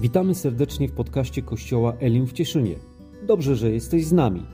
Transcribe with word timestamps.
Witamy 0.00 0.34
serdecznie 0.34 0.88
w 0.88 0.92
podcaście 0.92 1.42
Kościoła 1.42 1.92
Elim 2.00 2.26
w 2.26 2.32
Cieszynie. 2.32 2.74
Dobrze, 3.22 3.56
że 3.56 3.70
jesteś 3.70 4.04
z 4.04 4.12
nami. 4.12 4.46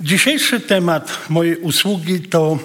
Dzisiejszy 0.00 0.60
temat 0.60 1.18
mojej 1.28 1.56
usługi 1.56 2.20
to 2.20 2.58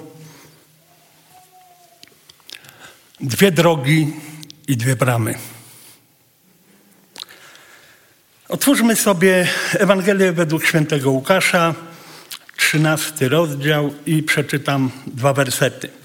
dwie 3.22 3.52
drogi 3.52 4.14
i 4.68 4.78
dwie 4.78 4.96
bramy. 4.96 5.36
Otwórzmy 8.50 8.96
sobie 8.96 9.48
Ewangelię 9.74 10.32
według 10.32 10.66
świętego 10.66 11.12
Łukasza, 11.12 11.76
13 12.58 13.30
rozdział 13.30 13.94
i 14.06 14.24
przeczytam 14.24 14.92
dwa 15.08 15.34
wersety 15.34 16.03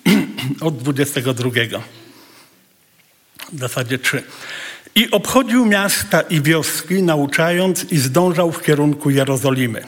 od 0.60 0.76
22. 0.76 1.50
W 3.52 3.58
zasadzie 3.58 3.98
trzy. 3.98 4.22
I 4.94 5.10
obchodził 5.10 5.66
miasta 5.66 6.20
i 6.20 6.40
wioski, 6.40 7.02
nauczając 7.02 7.92
i 7.92 7.98
zdążał 7.98 8.52
w 8.52 8.62
kierunku 8.62 9.10
Jerozolimy. 9.10 9.84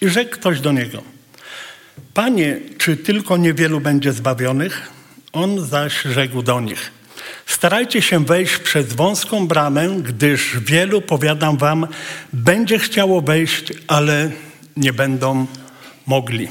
I 0.00 0.08
rzekł 0.08 0.30
ktoś 0.30 0.60
do 0.60 0.72
niego: 0.72 1.02
Panie, 2.14 2.60
czy 2.78 2.96
tylko 2.96 3.36
niewielu 3.36 3.80
będzie 3.80 4.12
zbawionych? 4.12 4.90
On 5.32 5.66
zaś 5.66 6.02
rzekł 6.02 6.42
do 6.42 6.60
nich: 6.60 6.90
Starajcie 7.46 8.02
się 8.02 8.24
wejść 8.24 8.58
przez 8.58 8.92
wąską 8.92 9.48
bramę, 9.48 9.88
gdyż 9.88 10.56
wielu, 10.60 11.02
powiadam 11.02 11.56
wam, 11.56 11.86
będzie 12.32 12.78
chciało 12.78 13.20
wejść, 13.20 13.72
ale 13.86 14.30
nie 14.76 14.92
będą 14.92 15.46
mogli. 16.06 16.48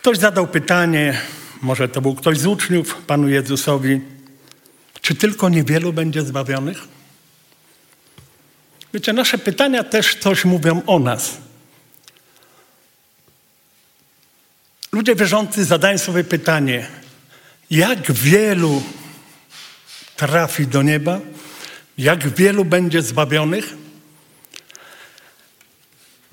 Ktoś 0.00 0.18
zadał 0.18 0.46
pytanie, 0.46 1.20
może 1.62 1.88
to 1.88 2.00
był 2.00 2.14
ktoś 2.14 2.38
z 2.38 2.46
uczniów 2.46 2.94
Panu 3.06 3.28
Jezusowi, 3.28 4.00
czy 5.00 5.14
tylko 5.14 5.48
niewielu 5.48 5.92
będzie 5.92 6.22
zbawionych? 6.22 6.78
Wiecie, 8.94 9.12
nasze 9.12 9.38
pytania 9.38 9.84
też 9.84 10.14
coś 10.14 10.44
mówią 10.44 10.82
o 10.86 10.98
nas. 10.98 11.38
Ludzie 14.92 15.14
wierzący 15.14 15.64
zadają 15.64 15.98
sobie 15.98 16.24
pytanie, 16.24 16.86
jak 17.70 18.12
wielu 18.12 18.82
trafi 20.16 20.66
do 20.66 20.82
nieba, 20.82 21.20
jak 21.98 22.28
wielu 22.28 22.64
będzie 22.64 23.02
zbawionych? 23.02 23.74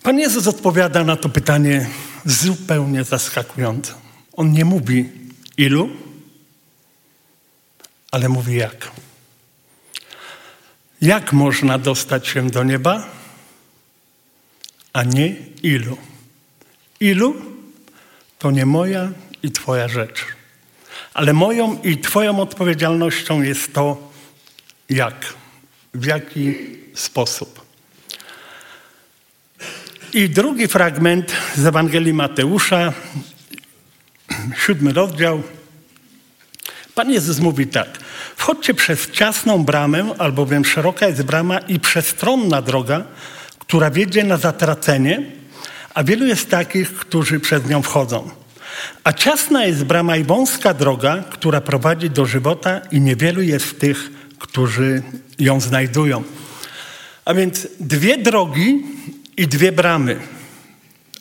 Pan 0.04 0.20
Jezus 0.20 0.48
odpowiada 0.48 1.04
na 1.04 1.16
to 1.16 1.30
pytanie 1.30 1.90
zupełnie 2.28 3.04
zaskakująco. 3.04 3.94
On 4.34 4.52
nie 4.52 4.66
mówi 4.66 5.10
ilu, 5.58 5.90
ale 8.12 8.30
mówi 8.30 8.56
jak. 8.56 8.92
Jak 11.02 11.34
można 11.34 11.78
dostać 11.78 12.28
się 12.28 12.50
do 12.50 12.64
nieba, 12.64 13.08
a 14.94 15.04
nie 15.04 15.36
ilu? 15.64 15.98
Ilu 17.00 17.36
to 18.40 18.52
nie 18.52 18.66
moja 18.66 19.12
i 19.44 19.52
Twoja 19.52 19.88
rzecz. 19.88 20.26
Ale 21.14 21.34
moją 21.34 21.82
i 21.82 21.98
Twoją 21.98 22.40
odpowiedzialnością 22.40 23.42
jest 23.42 23.74
to, 23.74 24.12
jak, 24.90 25.34
w 25.94 26.06
jaki 26.06 26.56
sposób. 26.96 27.67
I 30.14 30.30
drugi 30.30 30.68
fragment 30.68 31.32
z 31.56 31.66
Ewangelii 31.66 32.14
Mateusza, 32.14 32.94
siódmy 34.66 34.94
rozdział. 34.94 35.44
Pan 36.96 37.12
Jezus 37.12 37.40
mówi 37.40 37.68
tak. 37.68 37.88
Wchodźcie 38.36 38.74
przez 38.74 39.12
ciasną 39.12 39.64
bramę, 39.64 40.14
albowiem 40.18 40.66
szeroka 40.66 41.08
jest 41.08 41.24
brama 41.24 41.60
i 41.60 41.80
przestronna 41.80 42.62
droga, 42.62 43.04
która 43.60 43.92
wiedzie 43.92 44.24
na 44.24 44.38
zatracenie, 44.38 45.24
a 45.94 46.04
wielu 46.04 46.26
jest 46.26 46.50
takich, 46.50 46.94
którzy 46.94 47.40
przez 47.40 47.70
nią 47.70 47.82
wchodzą. 47.82 48.30
A 49.04 49.14
ciasna 49.14 49.66
jest 49.66 49.84
brama 49.84 50.18
i 50.18 50.24
wąska 50.24 50.74
droga, 50.74 51.24
która 51.30 51.62
prowadzi 51.62 52.10
do 52.10 52.26
żywota 52.26 52.82
i 52.92 53.02
niewielu 53.02 53.42
jest 53.42 53.80
tych, 53.80 54.12
którzy 54.40 55.04
ją 55.40 55.60
znajdują. 55.60 56.24
A 57.26 57.34
więc 57.34 57.68
dwie 57.80 58.18
drogi 58.18 58.84
i 59.38 59.48
dwie 59.48 59.72
bramy. 59.72 60.20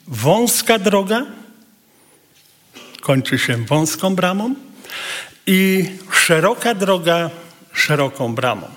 Wąska 0.06 0.78
droga 0.78 1.26
kończy 3.00 3.38
się 3.38 3.56
wąską 3.56 4.14
bramą 4.14 4.54
i 5.46 5.90
szeroka 6.12 6.74
droga 6.74 7.30
szeroką 7.72 8.34
bramą. 8.34 8.68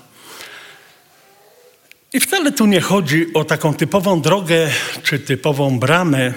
I 2.14 2.20
wcale 2.20 2.52
tu 2.52 2.66
nie 2.66 2.82
chodzi 2.82 3.34
o 3.34 3.44
taką 3.44 3.74
typową 3.74 4.22
drogę 4.22 4.70
czy 5.04 5.20
typową 5.20 5.80
bramę. 5.80 6.34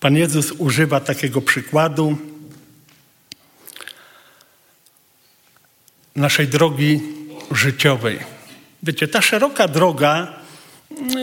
Pan 0.00 0.16
Jezus 0.16 0.52
używa 0.52 1.00
takiego 1.00 1.40
przykładu 1.40 2.18
naszej 6.16 6.48
drogi 6.48 7.00
życiowej. 7.50 8.18
Wiecie, 8.82 9.08
ta 9.08 9.22
szeroka 9.22 9.68
droga 9.68 10.43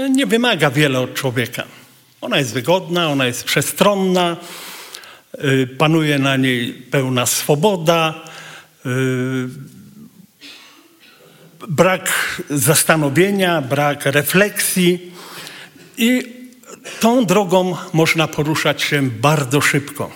nie 0.10 0.26
wymaga 0.26 0.70
wiele 0.70 1.00
od 1.00 1.14
człowieka. 1.14 1.64
Ona 2.22 2.38
jest 2.38 2.54
wygodna, 2.54 3.10
ona 3.10 3.26
jest 3.26 3.44
przestronna, 3.44 4.38
y, 5.44 5.68
panuje 5.78 6.20
na 6.20 6.38
niej 6.38 6.74
pełna 6.74 7.26
swoboda, 7.26 8.24
y, 8.86 8.90
brak 11.68 12.12
zastanowienia, 12.50 13.62
brak 13.62 14.06
refleksji 14.06 15.12
i 15.98 16.42
tą 17.00 17.26
drogą 17.26 17.78
można 17.94 18.28
poruszać 18.28 18.82
się 18.82 19.10
bardzo 19.10 19.62
szybko. 19.62 20.12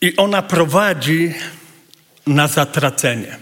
I 0.00 0.16
ona 0.16 0.42
prowadzi 0.42 1.34
na 2.26 2.48
zatracenie. 2.48 3.36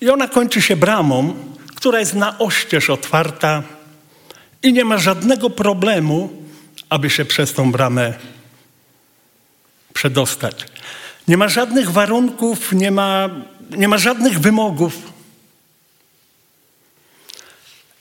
I 0.00 0.10
ona 0.10 0.28
kończy 0.28 0.62
się 0.62 0.76
bramą, 0.76 1.34
która 1.84 2.00
jest 2.00 2.14
na 2.14 2.38
oścież 2.38 2.90
otwarta 2.90 3.62
i 4.62 4.72
nie 4.72 4.84
ma 4.84 4.98
żadnego 4.98 5.50
problemu, 5.50 6.32
aby 6.88 7.10
się 7.10 7.24
przez 7.24 7.52
tą 7.52 7.72
bramę 7.72 8.14
przedostać. 9.94 10.66
Nie 11.28 11.36
ma 11.36 11.48
żadnych 11.48 11.90
warunków, 11.90 12.72
nie 12.72 12.90
ma, 12.90 13.30
nie 13.70 13.88
ma 13.88 13.98
żadnych 13.98 14.40
wymogów. 14.40 14.94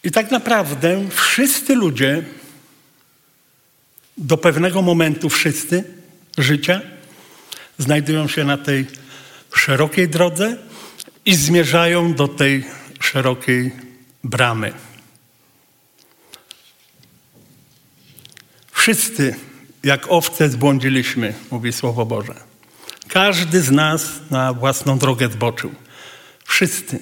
I 0.04 0.12
tak 0.12 0.32
naprawdę 0.32 1.10
wszyscy 1.10 1.76
ludzie, 1.76 2.24
do 4.18 4.38
pewnego 4.38 4.82
momentu 4.82 5.30
wszyscy 5.30 5.84
życia, 6.38 6.82
znajdują 7.78 8.28
się 8.28 8.44
na 8.44 8.58
tej 8.58 8.86
szerokiej 9.56 10.10
drodze 10.10 10.58
i 11.26 11.36
zmierzają 11.36 12.14
do 12.14 12.28
tej 12.28 12.83
szerokiej 13.14 13.72
bramy. 14.24 14.74
Wszyscy, 18.72 19.36
jak 19.84 20.12
owce, 20.12 20.50
zbłądziliśmy, 20.50 21.34
mówi 21.52 21.74
Słowo 21.74 22.06
Boże. 22.06 22.34
Każdy 23.08 23.62
z 23.62 23.72
nas 23.72 24.10
na 24.30 24.54
własną 24.54 24.98
drogę 24.98 25.30
zboczył. 25.30 25.72
Wszyscy. 26.46 27.00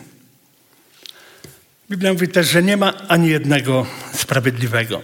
Biblia 1.90 2.14
mówi 2.14 2.28
też, 2.28 2.50
że 2.50 2.64
nie 2.64 2.78
ma 2.78 2.94
ani 3.08 3.30
jednego 3.30 3.86
sprawiedliwego. 4.14 5.02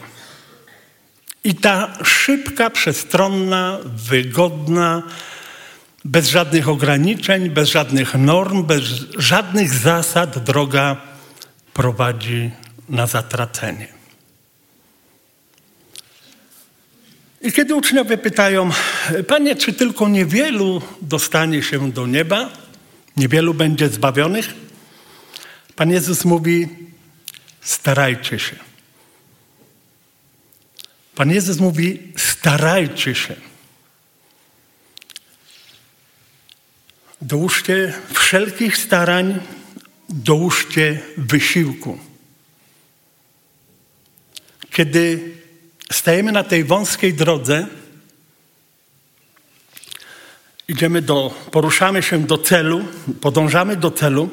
I 1.44 1.56
ta 1.56 1.98
szybka, 2.04 2.70
przestronna, 2.70 3.80
wygodna, 3.86 5.04
bez 6.06 6.30
żadnych 6.30 6.70
ograniczeń, 6.70 7.50
bez 7.50 7.70
żadnych 7.70 8.16
norm, 8.16 8.64
bez 8.64 8.84
żadnych 9.18 9.74
zasad 9.74 10.44
droga 10.44 11.02
prowadzi 11.74 12.52
na 12.90 13.08
zatracenie. 13.08 13.88
I 17.42 17.52
kiedy 17.52 17.76
uczniowie 17.76 18.18
pytają, 18.18 18.70
Panie, 19.28 19.56
czy 19.56 19.74
tylko 19.74 20.10
niewielu 20.10 20.82
dostanie 21.02 21.64
się 21.64 21.92
do 21.92 22.08
nieba, 22.08 22.50
niewielu 23.18 23.54
będzie 23.54 23.90
zbawionych? 23.90 24.54
Pan 25.76 25.92
Jezus 25.92 26.26
mówi, 26.26 26.68
starajcie 27.62 28.40
się. 28.40 28.56
Pan 31.16 31.32
Jezus 31.32 31.58
mówi, 31.58 32.00
starajcie 32.16 33.16
się. 33.16 33.36
Dołóżcie 37.22 37.94
wszelkich 38.14 38.78
starań, 38.78 39.40
dołóżcie 40.10 41.02
wysiłku. 41.18 42.00
Kiedy 44.72 45.34
stajemy 45.92 46.32
na 46.32 46.44
tej 46.44 46.64
wąskiej 46.64 47.14
drodze, 47.14 47.68
idziemy 50.68 51.02
do, 51.02 51.48
poruszamy 51.52 52.04
się 52.04 52.20
do 52.24 52.38
celu, 52.38 52.86
podążamy 53.22 53.76
do 53.76 53.92
celu, 53.92 54.30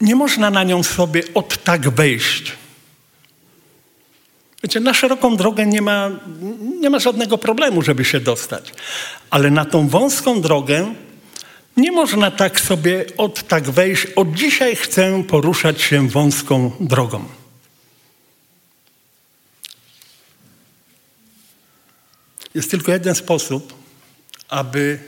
nie 0.00 0.14
można 0.14 0.50
na 0.50 0.64
nią 0.64 0.82
sobie 0.82 1.22
od 1.34 1.64
tak 1.64 1.88
wejść. 1.88 2.52
Wiecie, 4.62 4.80
na 4.80 4.94
szeroką 4.94 5.36
drogę 5.36 5.66
nie 5.66 5.82
ma, 5.82 6.10
nie 6.80 6.90
ma 6.90 6.98
żadnego 6.98 7.38
problemu, 7.38 7.82
żeby 7.82 8.04
się 8.04 8.20
dostać. 8.20 8.72
Ale 9.30 9.50
na 9.50 9.64
tą 9.64 9.88
wąską 9.88 10.40
drogę 10.40 10.94
nie 11.76 11.92
można 11.92 12.30
tak 12.30 12.60
sobie 12.60 13.04
od 13.16 13.48
tak 13.48 13.70
wejść. 13.70 14.06
Od 14.16 14.34
dzisiaj 14.34 14.76
chcę 14.76 15.24
poruszać 15.28 15.82
się 15.82 16.08
wąską 16.08 16.70
drogą. 16.80 17.24
Jest 22.54 22.70
tylko 22.70 22.92
jeden 22.92 23.14
sposób, 23.14 23.74
aby 24.48 24.98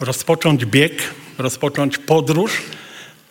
rozpocząć 0.00 0.64
bieg, 0.64 1.02
rozpocząć 1.38 1.98
podróż 1.98 2.62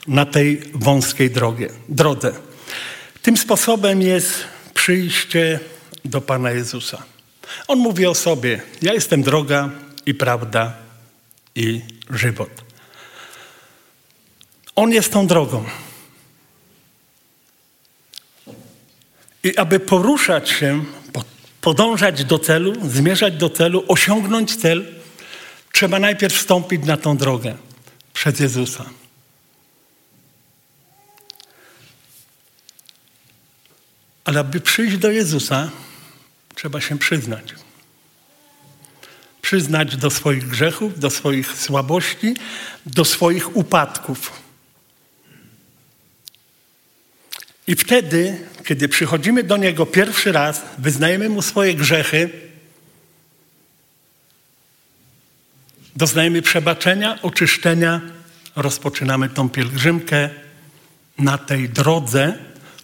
na 0.07 0.25
tej 0.25 0.61
wąskiej 0.73 1.31
drogie, 1.31 1.69
drodze. 1.89 2.31
Tym 3.21 3.37
sposobem 3.37 4.01
jest 4.01 4.43
przyjście 4.79 5.59
do 6.05 6.21
Pana 6.21 6.51
Jezusa. 6.51 7.03
On 7.67 7.79
mówi 7.79 8.05
o 8.05 8.15
sobie: 8.15 8.61
Ja 8.81 8.93
jestem 8.93 9.23
droga 9.23 9.69
i 10.05 10.13
prawda 10.13 10.73
i 11.55 11.81
żywot. 12.09 12.49
On 14.75 14.91
jest 14.91 15.13
tą 15.13 15.27
drogą. 15.27 15.65
I 19.43 19.57
aby 19.57 19.79
poruszać 19.79 20.49
się, 20.49 20.83
podążać 21.61 22.23
do 22.23 22.39
celu, 22.39 22.73
zmierzać 22.89 23.37
do 23.37 23.49
celu, 23.49 23.83
osiągnąć 23.87 24.55
cel, 24.55 24.85
trzeba 25.71 25.99
najpierw 25.99 26.35
wstąpić 26.35 26.85
na 26.85 26.97
tą 26.97 27.17
drogę 27.17 27.55
przed 28.13 28.39
Jezusa. 28.39 28.85
Ale 34.29 34.39
aby 34.39 34.61
przyjść 34.61 34.97
do 34.97 35.11
Jezusa, 35.11 35.69
trzeba 36.55 36.81
się 36.81 36.97
przyznać. 36.97 37.53
Przyznać 39.41 39.97
do 39.97 40.09
swoich 40.09 40.47
grzechów, 40.47 40.99
do 40.99 41.09
swoich 41.09 41.53
słabości, 41.53 42.35
do 42.85 43.05
swoich 43.05 43.57
upadków. 43.57 44.31
I 47.67 47.75
wtedy, 47.75 48.45
kiedy 48.65 48.89
przychodzimy 48.89 49.43
do 49.43 49.57
Niego 49.57 49.85
pierwszy 49.85 50.31
raz, 50.31 50.61
wyznajemy 50.77 51.29
Mu 51.29 51.41
swoje 51.41 51.73
grzechy, 51.73 52.29
doznajemy 55.95 56.41
przebaczenia, 56.41 57.21
oczyszczenia, 57.21 58.01
rozpoczynamy 58.55 59.29
tą 59.29 59.49
pielgrzymkę 59.49 60.29
na 61.17 61.37
tej 61.37 61.69
drodze, 61.69 62.37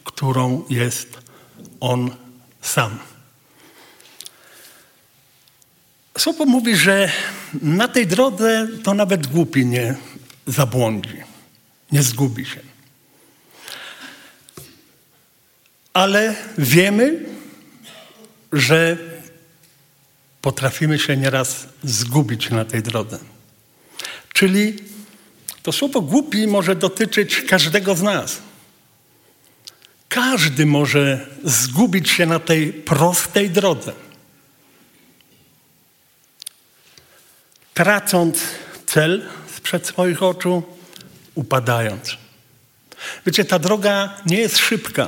którą 0.03 0.65
jest 0.69 1.24
On 1.85 2.15
sam. 2.61 2.99
Słowo 6.17 6.45
mówi, 6.45 6.75
że 6.75 7.11
na 7.61 7.87
tej 7.87 8.07
drodze 8.07 8.67
to 8.83 8.93
nawet 8.93 9.27
głupi 9.27 9.65
nie 9.65 9.95
zabłądzi, 10.47 11.17
nie 11.91 12.03
zgubi 12.03 12.45
się. 12.45 12.59
Ale 15.93 16.35
wiemy, 16.57 17.25
że 18.53 18.97
potrafimy 20.41 20.99
się 20.99 21.17
nieraz 21.17 21.67
zgubić 21.83 22.49
na 22.49 22.65
tej 22.65 22.83
drodze. 22.83 23.19
Czyli 24.33 24.75
to 25.63 25.71
słowo 25.71 26.01
głupi 26.01 26.47
może 26.47 26.75
dotyczyć 26.75 27.41
każdego 27.41 27.95
z 27.95 28.01
nas. 28.01 28.37
Każdy 30.09 30.65
może 30.65 31.27
zgubić 31.43 32.09
się 32.09 32.25
na 32.25 32.39
tej 32.39 32.73
prostej 32.73 33.49
drodze. 33.49 33.93
Tracąc 37.73 38.41
cel 38.85 39.25
sprzed 39.55 39.87
swoich 39.87 40.23
oczu, 40.23 40.63
upadając. 41.35 42.17
Wiecie, 43.25 43.45
ta 43.45 43.59
droga 43.59 44.17
nie 44.25 44.37
jest 44.37 44.57
szybka. 44.57 45.07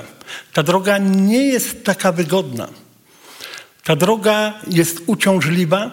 Ta 0.54 0.64
droga 0.64 0.98
nie 0.98 1.44
jest 1.44 1.84
taka 1.84 2.12
wygodna. 2.12 2.68
Ta 3.84 3.96
droga 3.96 4.54
jest 4.68 5.02
uciążliwa. 5.06 5.92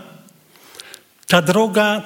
Ta 1.27 1.43
droga 1.43 2.03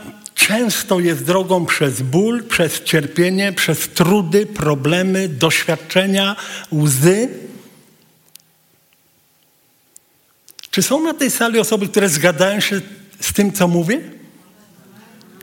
często 0.49 1.01
jest 1.01 1.25
drogą 1.25 1.67
przez 1.67 2.03
ból, 2.03 2.45
przez 2.45 2.83
cierpienie, 2.83 3.53
przez 3.53 3.89
trudy, 3.89 4.47
problemy, 4.47 5.29
doświadczenia, 5.29 6.37
łzy. 6.73 7.29
Czy 10.71 10.83
są 10.83 11.03
na 11.03 11.15
tej 11.15 11.31
sali 11.31 11.59
osoby, 11.59 11.89
które 11.89 12.09
zgadzają 12.09 12.61
się 12.61 12.81
z 13.21 13.33
tym, 13.33 13.53
co 13.53 13.69
mówię? 13.69 14.01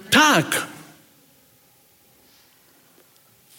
Tak. 0.09 0.67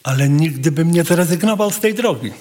Ale 0.02 0.28
nigdy 0.28 0.72
bym 0.72 0.90
nie 0.90 1.04
zrezygnował 1.04 1.70
z 1.70 1.80
tej 1.80 1.94
drogi. 1.94 2.32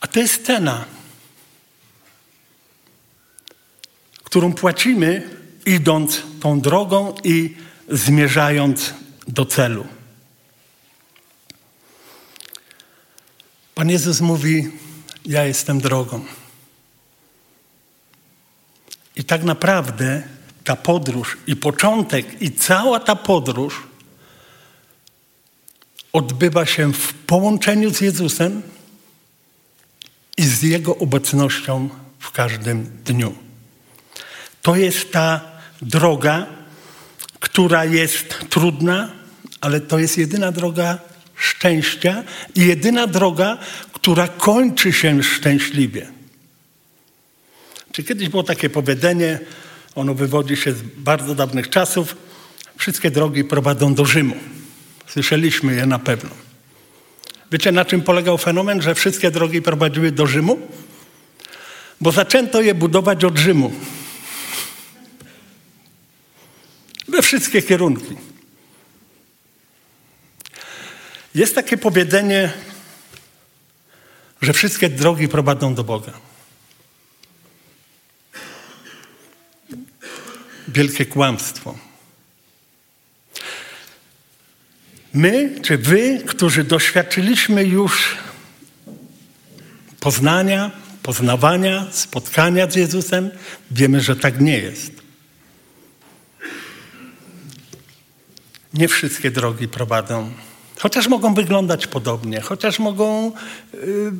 A 0.00 0.06
to 0.06 0.20
jest 0.20 0.46
cena, 0.46 0.84
którą 4.30 4.52
płacimy, 4.52 5.30
idąc 5.66 6.22
tą 6.40 6.60
drogą 6.60 7.14
i 7.24 7.56
zmierzając 7.88 8.94
do 9.28 9.46
celu. 9.46 9.86
Pan 13.74 13.90
Jezus 13.90 14.20
mówi: 14.20 14.70
Ja 15.26 15.44
jestem 15.44 15.80
drogą. 15.80 16.24
I 19.16 19.24
tak 19.24 19.44
naprawdę 19.44 20.22
ta 20.64 20.76
podróż 20.76 21.38
i 21.46 21.56
początek, 21.56 22.42
i 22.42 22.52
cała 22.52 23.00
ta 23.00 23.16
podróż 23.16 23.82
odbywa 26.12 26.66
się 26.66 26.92
w 26.92 27.14
połączeniu 27.14 27.94
z 27.94 28.00
Jezusem 28.00 28.62
i 30.36 30.42
z 30.42 30.62
Jego 30.62 30.96
obecnością 30.96 31.88
w 32.18 32.30
każdym 32.30 33.02
dniu. 33.04 33.49
To 34.62 34.76
jest 34.76 35.12
ta 35.12 35.40
droga, 35.82 36.46
która 37.40 37.84
jest 37.84 38.34
trudna, 38.50 39.12
ale 39.60 39.80
to 39.80 39.98
jest 39.98 40.18
jedyna 40.18 40.52
droga 40.52 40.98
szczęścia 41.36 42.24
i 42.54 42.66
jedyna 42.66 43.06
droga, 43.06 43.58
która 43.92 44.28
kończy 44.28 44.92
się 44.92 45.22
szczęśliwie. 45.22 46.06
Czy 47.92 48.04
kiedyś 48.04 48.28
było 48.28 48.42
takie 48.42 48.70
powiedzenie, 48.70 49.38
ono 49.94 50.14
wywodzi 50.14 50.56
się 50.56 50.72
z 50.72 50.82
bardzo 50.82 51.34
dawnych 51.34 51.70
czasów, 51.70 52.16
wszystkie 52.76 53.10
drogi 53.10 53.44
prowadzą 53.44 53.94
do 53.94 54.04
Rzymu. 54.04 54.36
Słyszeliśmy 55.06 55.74
je 55.74 55.86
na 55.86 55.98
pewno. 55.98 56.30
Wiecie, 57.52 57.72
na 57.72 57.84
czym 57.84 58.02
polegał 58.02 58.38
fenomen, 58.38 58.82
że 58.82 58.94
wszystkie 58.94 59.30
drogi 59.30 59.62
prowadziły 59.62 60.12
do 60.12 60.26
Rzymu? 60.26 60.58
Bo 62.00 62.12
zaczęto 62.12 62.62
je 62.62 62.74
budować 62.74 63.24
od 63.24 63.38
Rzymu. 63.38 63.72
We 67.10 67.22
wszystkie 67.22 67.62
kierunki. 67.62 68.16
Jest 71.34 71.54
takie 71.54 71.76
powiedzenie, 71.76 72.52
że 74.42 74.52
wszystkie 74.52 74.88
drogi 74.88 75.28
prowadzą 75.28 75.74
do 75.74 75.84
Boga. 75.84 76.12
Wielkie 80.68 81.06
kłamstwo. 81.06 81.78
My, 85.14 85.60
czy 85.62 85.78
wy, 85.78 86.22
którzy 86.26 86.64
doświadczyliśmy 86.64 87.64
już 87.64 88.16
poznania, 90.00 90.70
poznawania, 91.02 91.86
spotkania 91.92 92.70
z 92.70 92.74
Jezusem, 92.76 93.30
wiemy, 93.70 94.00
że 94.00 94.16
tak 94.16 94.40
nie 94.40 94.58
jest. 94.58 94.99
Nie 98.74 98.88
wszystkie 98.88 99.30
drogi 99.30 99.68
prowadzą, 99.68 100.32
chociaż 100.78 101.08
mogą 101.08 101.34
wyglądać 101.34 101.86
podobnie, 101.86 102.40
chociaż 102.40 102.78
mogą 102.78 103.32
yy, 103.72 104.12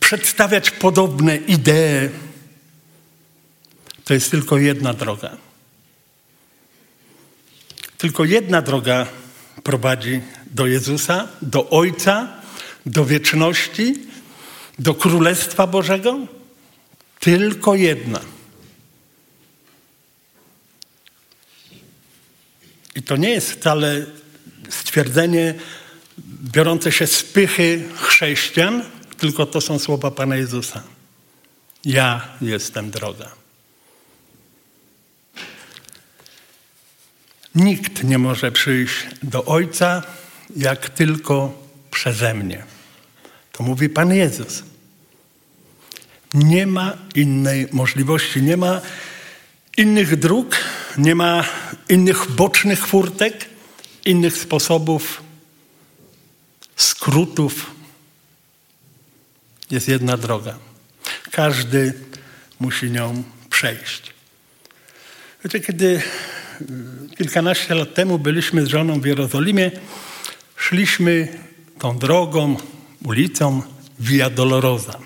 przedstawiać 0.00 0.70
podobne 0.70 1.36
idee. 1.36 2.08
To 4.04 4.14
jest 4.14 4.30
tylko 4.30 4.58
jedna 4.58 4.94
droga. 4.94 5.36
Tylko 7.98 8.24
jedna 8.24 8.62
droga 8.62 9.06
prowadzi 9.62 10.20
do 10.50 10.66
Jezusa, 10.66 11.28
do 11.42 11.70
Ojca 11.70 12.38
do 12.88 13.04
wieczności, 13.04 13.94
do 14.78 14.94
Królestwa 14.94 15.66
Bożego? 15.66 16.18
Tylko 17.20 17.74
jedna. 17.74 18.20
I 22.98 23.02
to 23.02 23.16
nie 23.16 23.30
jest 23.30 23.52
wcale 23.52 24.06
stwierdzenie 24.68 25.54
biorące 26.52 26.92
się 26.92 27.06
z 27.06 27.22
pychy 27.22 27.84
chrześcijan, 27.94 28.84
tylko 29.18 29.46
to 29.46 29.60
są 29.60 29.78
słowa 29.78 30.10
Pana 30.10 30.36
Jezusa. 30.36 30.82
Ja 31.84 32.28
jestem 32.40 32.90
droga. 32.90 33.30
Nikt 37.54 38.04
nie 38.04 38.18
może 38.18 38.52
przyjść 38.52 38.94
do 39.22 39.44
Ojca, 39.44 40.02
jak 40.56 40.90
tylko 40.90 41.62
przeze 41.90 42.34
mnie. 42.34 42.64
To 43.52 43.64
mówi 43.64 43.88
Pan 43.88 44.14
Jezus. 44.14 44.62
Nie 46.34 46.66
ma 46.66 46.96
innej 47.14 47.68
możliwości, 47.72 48.42
nie 48.42 48.56
ma 48.56 48.80
innych 49.78 50.16
dróg, 50.16 50.56
nie 50.98 51.14
ma 51.14 51.44
innych 51.88 52.30
bocznych 52.30 52.86
furtek, 52.86 53.48
innych 54.04 54.36
sposobów, 54.36 55.22
skrótów. 56.76 57.70
Jest 59.70 59.88
jedna 59.88 60.16
droga. 60.16 60.58
Każdy 61.30 61.92
musi 62.60 62.90
nią 62.90 63.22
przejść. 63.50 64.02
Wiecie, 65.44 65.60
kiedy 65.60 66.02
kilkanaście 67.18 67.74
lat 67.74 67.94
temu 67.94 68.18
byliśmy 68.18 68.66
z 68.66 68.68
żoną 68.68 69.00
w 69.00 69.06
Jerozolimie, 69.06 69.70
szliśmy 70.56 71.28
tą 71.78 71.98
drogą, 71.98 72.56
ulicą 73.04 73.62
Via 74.00 74.30
Dolorosa. 74.30 74.98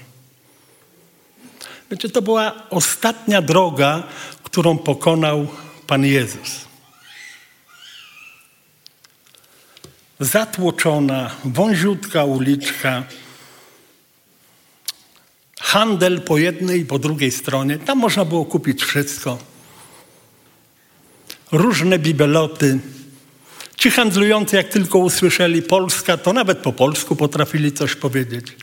Wiecie, 1.91 2.09
to 2.09 2.23
była 2.23 2.71
ostatnia 2.71 3.43
droga, 3.43 4.02
którą 4.53 4.79
pokonał 4.79 5.47
Pan 5.87 6.05
Jezus. 6.05 6.65
Zatłoczona, 10.21 11.31
wąziutka 11.45 12.25
uliczka, 12.25 13.05
handel 15.61 16.21
po 16.21 16.39
jednej 16.39 16.81
i 16.81 16.87
po 16.87 16.99
drugiej 16.99 17.31
stronie. 17.31 17.79
Tam 17.79 17.99
można 17.99 18.25
było 18.25 18.45
kupić 18.45 18.85
wszystko. 18.85 19.39
Różne 21.53 21.99
bibeloty. 21.99 22.79
Ci 23.77 23.91
handlujący, 23.91 24.57
jak 24.57 24.69
tylko 24.69 24.99
usłyszeli 24.99 25.63
Polska, 25.63 26.17
to 26.17 26.33
nawet 26.33 26.59
po 26.59 26.73
polsku 26.73 27.17
potrafili 27.17 27.73
coś 27.73 27.95
powiedzieć. 27.95 28.57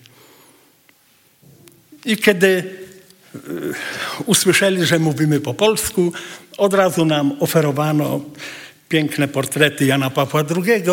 I 2.06 2.18
kiedy 2.18 2.80
usłyszeli, 4.26 4.86
że 4.86 5.00
mówimy 5.00 5.40
po 5.40 5.54
polsku, 5.54 6.14
od 6.58 6.74
razu 6.74 7.06
nam 7.06 7.32
oferowano 7.40 8.22
piękne 8.90 9.28
portrety 9.28 9.86
Jana 9.86 10.10
Pawła 10.10 10.44
II 10.56 10.84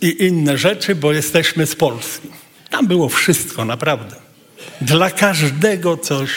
i 0.00 0.24
inne 0.26 0.58
rzeczy, 0.58 0.94
bo 0.94 1.12
jesteśmy 1.12 1.66
z 1.66 1.76
Polski. 1.76 2.28
Tam 2.70 2.86
było 2.86 3.08
wszystko, 3.08 3.64
naprawdę. 3.64 4.16
Dla 4.80 5.10
każdego 5.10 5.96
coś 5.96 6.30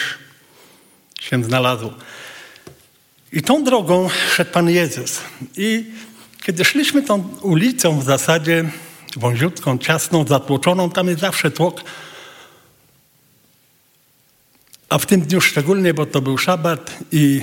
się 1.20 1.44
znalazło. 1.44 1.94
I 3.32 3.42
tą 3.42 3.64
drogą 3.64 4.08
szedł 4.34 4.50
Pan 4.50 4.70
Jezus. 4.70 5.20
I 5.56 5.84
kiedy 6.42 6.64
szliśmy 6.64 7.02
tą 7.02 7.28
ulicą 7.42 8.00
w 8.00 8.04
zasadzie 8.04 8.64
wąziutką, 9.16 9.78
ciasną, 9.78 10.26
zatłoczoną, 10.26 10.90
tam 10.90 11.08
jest 11.08 11.20
zawsze 11.20 11.50
tłok, 11.50 11.84
a 14.88 14.98
w 14.98 15.06
tym 15.06 15.20
dniu 15.20 15.40
szczególnie, 15.40 15.94
bo 15.94 16.06
to 16.06 16.20
był 16.20 16.38
szabat 16.38 16.98
i 17.12 17.40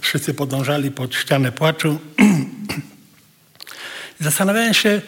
wszyscy 0.00 0.34
podążali 0.34 0.90
pod 0.90 1.14
ścianę 1.14 1.52
płaczu. 1.52 1.98
Zastanawiałem 4.20 4.74
się, 4.74 5.02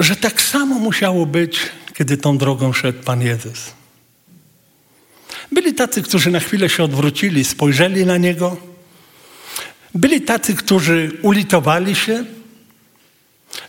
że 0.00 0.16
tak 0.16 0.42
samo 0.42 0.78
musiało 0.78 1.26
być, 1.26 1.60
kiedy 1.94 2.16
tą 2.16 2.38
drogą 2.38 2.72
szedł 2.72 3.02
Pan 3.02 3.22
Jezus. 3.22 3.72
Byli 5.52 5.74
tacy, 5.74 6.02
którzy 6.02 6.30
na 6.30 6.40
chwilę 6.40 6.68
się 6.68 6.84
odwrócili, 6.84 7.44
spojrzeli 7.44 8.06
na 8.06 8.16
Niego. 8.16 8.56
Byli 9.94 10.20
tacy, 10.20 10.54
którzy 10.54 11.10
ulitowali 11.22 11.94
się. 11.94 12.24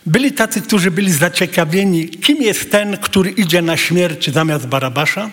Byli 0.06 0.32
tacy, 0.32 0.62
którzy 0.62 0.90
byli 0.90 1.12
zaciekawieni, 1.12 2.08
kim 2.08 2.42
jest 2.42 2.70
ten, 2.70 2.96
który 2.96 3.30
idzie 3.30 3.62
na 3.62 3.76
śmierć 3.76 4.30
zamiast 4.30 4.66
Barabasza, 4.66 5.30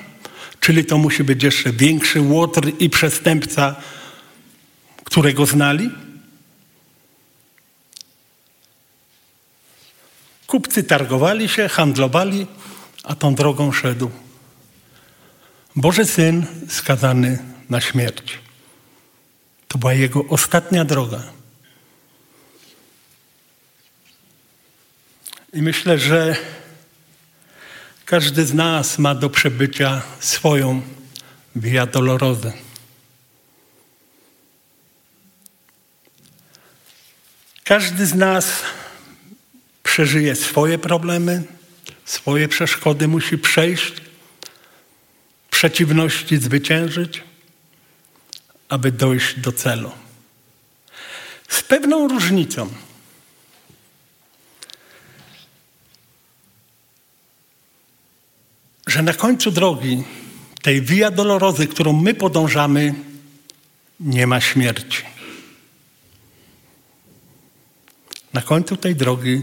czyli 0.60 0.86
to 0.86 0.98
musi 0.98 1.24
być 1.24 1.44
jeszcze 1.44 1.72
większy 1.72 2.22
łotr 2.22 2.72
i 2.80 2.90
przestępca, 2.90 3.76
którego 5.04 5.46
znali. 5.46 5.90
Kupcy 10.48 10.84
targowali 10.84 11.50
się, 11.50 11.70
handlowali, 11.70 12.48
a 13.04 13.16
tą 13.16 13.36
drogą 13.36 13.72
szedł 13.72 14.12
Boży 15.76 16.06
Syn 16.06 16.46
skazany 16.70 17.40
na 17.70 17.82
śmierć. 17.82 18.40
To 19.68 19.78
była 19.78 19.94
jego 19.94 20.26
ostatnia 20.30 20.86
droga. 20.86 21.33
I 25.54 25.62
myślę, 25.62 26.00
że 26.00 26.36
każdy 28.06 28.46
z 28.46 28.54
nas 28.54 29.00
ma 29.00 29.16
do 29.16 29.30
przebycia 29.30 30.02
swoją 30.20 30.82
Via 31.56 31.86
Dolorozę. 31.86 32.54
Każdy 37.64 38.06
z 38.06 38.14
nas 38.14 38.62
przeżyje 39.84 40.36
swoje 40.36 40.78
problemy, 40.78 41.44
swoje 42.06 42.48
przeszkody 42.48 43.08
musi 43.08 43.38
przejść, 43.38 43.94
przeciwności 45.52 46.38
zwyciężyć, 46.38 47.24
aby 48.70 48.92
dojść 48.92 49.40
do 49.40 49.52
celu. 49.52 49.92
Z 51.50 51.62
pewną 51.62 52.08
różnicą. 52.08 52.70
Że 58.94 59.02
na 59.02 59.14
końcu 59.14 59.52
drogi, 59.52 60.04
tej 60.62 60.82
Via 60.82 61.12
Dolorozy, 61.12 61.68
którą 61.68 61.94
my 61.94 62.14
podążamy, 62.14 62.94
nie 64.00 64.28
ma 64.28 64.42
śmierci. 64.42 65.04
Na 68.34 68.42
końcu 68.42 68.78
tej 68.78 68.96
drogi 68.96 69.42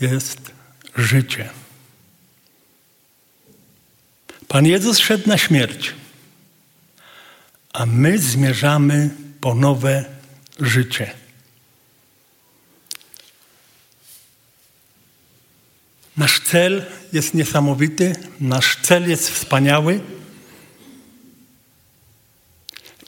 jest 0.00 0.50
życie. 0.96 1.50
Pan 4.48 4.66
Jezus 4.66 4.98
szedł 4.98 5.28
na 5.28 5.38
śmierć, 5.38 5.94
a 7.72 7.86
my 7.86 8.18
zmierzamy 8.18 9.10
po 9.40 9.54
nowe 9.54 10.04
życie. 10.60 11.10
Nasz 16.16 16.40
cel 16.40 16.84
jest 17.12 17.34
niesamowity, 17.34 18.16
nasz 18.40 18.76
cel 18.82 19.10
jest 19.10 19.30
wspaniały. 19.30 20.00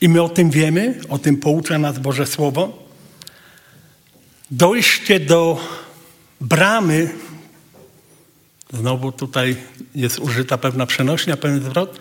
I 0.01 0.09
my 0.09 0.23
o 0.23 0.29
tym 0.29 0.51
wiemy, 0.51 1.01
o 1.09 1.19
tym 1.19 1.37
poucza 1.37 1.79
nas 1.79 1.99
Boże 1.99 2.27
Słowo. 2.27 2.89
Dojście 4.51 5.21
do 5.21 5.61
bramy, 6.41 7.15
znowu 8.73 9.13
tutaj 9.13 9.57
jest 9.95 10.19
użyta 10.19 10.59
pewna 10.59 10.87
przenośnia, 10.87 11.37
pewien 11.37 11.63
zwrot. 11.65 11.99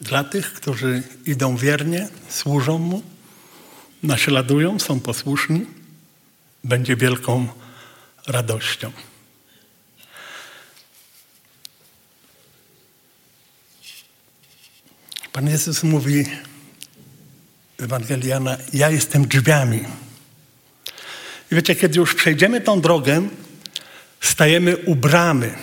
Dla 0.00 0.24
tych, 0.24 0.52
którzy 0.52 1.02
idą 1.26 1.56
wiernie, 1.56 2.08
służą 2.28 2.78
Mu, 2.78 3.02
naśladują, 4.02 4.78
są 4.78 5.00
posłuszni, 5.00 5.66
będzie 6.66 6.96
wielką 6.96 7.48
radością. 8.26 8.92
Pan 15.32 15.48
Jezus 15.48 15.82
mówi 15.82 16.24
Ewangeliana, 17.78 18.56
ja 18.72 18.90
jestem 18.90 19.28
drzwiami. 19.28 19.84
I 21.52 21.54
wiecie, 21.54 21.74
kiedy 21.74 21.98
już 21.98 22.14
przejdziemy 22.14 22.60
tą 22.60 22.80
drogę, 22.80 23.28
stajemy 24.20 24.76
u 24.76 24.94
bramy. 24.94 25.54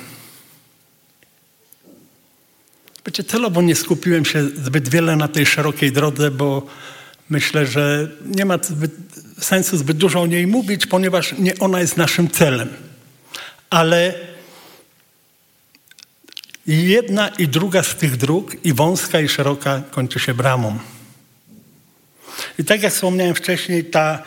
Wiecie, 3.05 3.24
celowo 3.24 3.62
nie 3.62 3.75
skupiłem 3.75 4.25
się 4.25 4.43
zbyt 4.43 4.89
wiele 4.89 5.15
na 5.15 5.27
tej 5.27 5.45
szerokiej 5.45 5.91
drodze, 5.91 6.31
bo 6.31 6.67
myślę, 7.34 7.66
że 7.66 8.08
nie 8.25 8.46
ma 8.46 8.58
zbyt, 8.62 8.92
sensu 9.40 9.78
zbyt 9.78 9.98
dużo 9.98 10.22
o 10.22 10.28
niej 10.28 10.48
mówić, 10.48 10.86
ponieważ 10.86 11.36
nie 11.38 11.60
ona 11.60 11.80
jest 11.80 11.98
naszym 11.98 12.30
celem. 12.30 12.70
Ale 13.70 14.13
jedna 16.68 17.30
i 17.30 17.48
druga 17.48 17.84
z 17.84 17.96
tych 17.96 18.18
dróg, 18.18 18.66
i 18.66 18.74
wąska, 18.74 19.20
i 19.20 19.30
szeroka, 19.30 19.82
kończy 19.92 20.20
się 20.20 20.34
bramą. 20.34 20.80
I 22.60 22.66
tak 22.66 22.84
jak 22.84 22.94
wspomniałem 22.94 23.36
wcześniej, 23.36 23.86
ta 23.86 24.24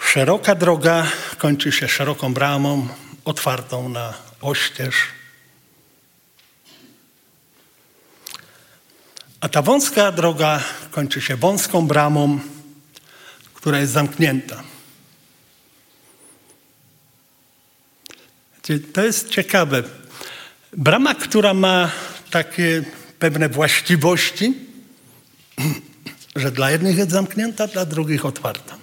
szeroka 0.00 0.54
droga 0.54 1.06
kończy 1.38 1.72
się 1.72 1.88
szeroką 1.88 2.34
bramą, 2.34 2.88
otwartą 3.24 3.88
na 3.88 4.14
oścież. 4.40 4.94
A 9.40 9.48
ta 9.48 9.62
wąska 9.62 10.12
droga 10.12 10.62
kończy 10.90 11.20
się 11.20 11.36
wąską 11.36 11.86
bramą, 11.86 12.40
która 13.54 13.78
jest 13.78 13.92
zamknięta. 13.92 14.62
To 18.92 19.04
jest 19.04 19.28
ciekawe. 19.28 19.82
Brama, 20.72 21.14
która 21.14 21.54
ma 21.54 21.90
takie 22.30 22.84
pewne 23.18 23.48
właściwości, 23.48 24.54
że 26.36 26.50
dla 26.50 26.70
jednych 26.70 26.98
jest 26.98 27.10
zamknięta, 27.10 27.66
dla 27.66 27.84
drugich 27.84 28.26
otwarta. 28.26 28.78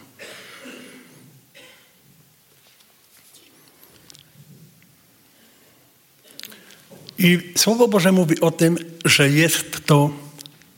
I 7.17 7.53
Słowo 7.55 7.87
Boże 7.87 8.11
mówi 8.11 8.41
o 8.41 8.51
tym, 8.51 8.77
że 9.05 9.29
jest 9.29 9.85
to 9.85 10.24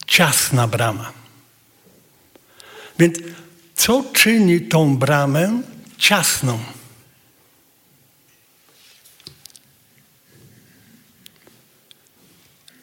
ciasna 0.08 0.68
brama. 0.68 1.14
Więc 3.00 3.18
co 3.76 4.04
czyni 4.14 4.62
tą 4.62 4.98
bramę 4.98 5.62
ciasną? 5.98 6.60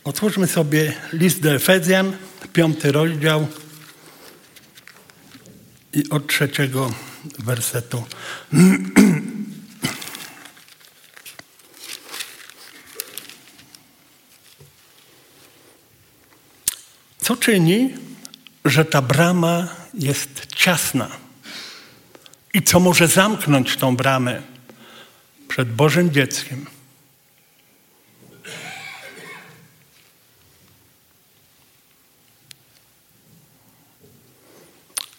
Otwórzmy 0.04 0.46
sobie 0.46 0.92
list 1.12 1.40
do 1.40 1.54
Efezjan, 1.54 2.16
piąty 2.52 2.92
rozdział 2.92 3.46
i 5.92 6.10
od 6.10 6.26
trzeciego 6.26 6.94
wersetu. 7.38 8.04
Co 17.24 17.36
czyni, 17.36 17.90
że 18.64 18.84
ta 18.84 19.02
brama 19.02 19.68
jest 19.94 20.46
ciasna? 20.46 21.10
I 22.54 22.62
co 22.62 22.80
może 22.80 23.08
zamknąć 23.08 23.76
tą 23.76 23.96
bramę 23.96 24.42
przed 25.48 25.72
Bożym 25.72 26.10
dzieckiem? 26.10 26.66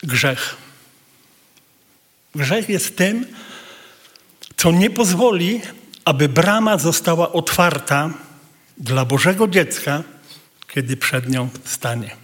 Grzech. 0.04 0.56
Grzech 2.36 2.70
jest 2.70 2.98
tym, 2.98 3.28
co 4.58 4.72
nie 4.72 4.90
pozwoli, 4.90 5.62
aby 6.06 6.30
brama 6.30 6.78
została 6.78 7.32
otwarta 7.32 8.10
dla 8.78 9.06
Bożego 9.06 9.48
dziecka, 9.48 10.04
kiedy 10.68 10.98
przed 10.98 11.30
nią 11.30 11.50
stanie. 11.66 12.16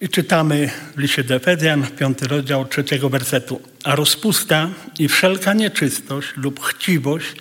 I 0.00 0.08
czytamy 0.08 0.70
w 0.96 0.98
liście 0.98 1.24
do 1.24 1.34
Efezjan, 1.34 1.86
piąty 1.86 2.28
rozdział 2.28 2.64
trzeciego 2.64 3.08
wersetu. 3.10 3.60
A 3.84 3.94
rozpusta 3.94 4.70
i 4.98 5.08
wszelka 5.08 5.54
nieczystość 5.54 6.28
lub 6.36 6.64
chciwość 6.64 7.36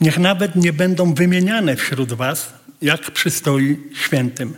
niech 0.00 0.18
nawet 0.18 0.56
nie 0.56 0.72
będą 0.72 1.14
wymieniane 1.14 1.76
wśród 1.76 2.12
was, 2.12 2.52
jak 2.82 3.10
przystoi 3.10 3.76
świętym. 3.94 4.54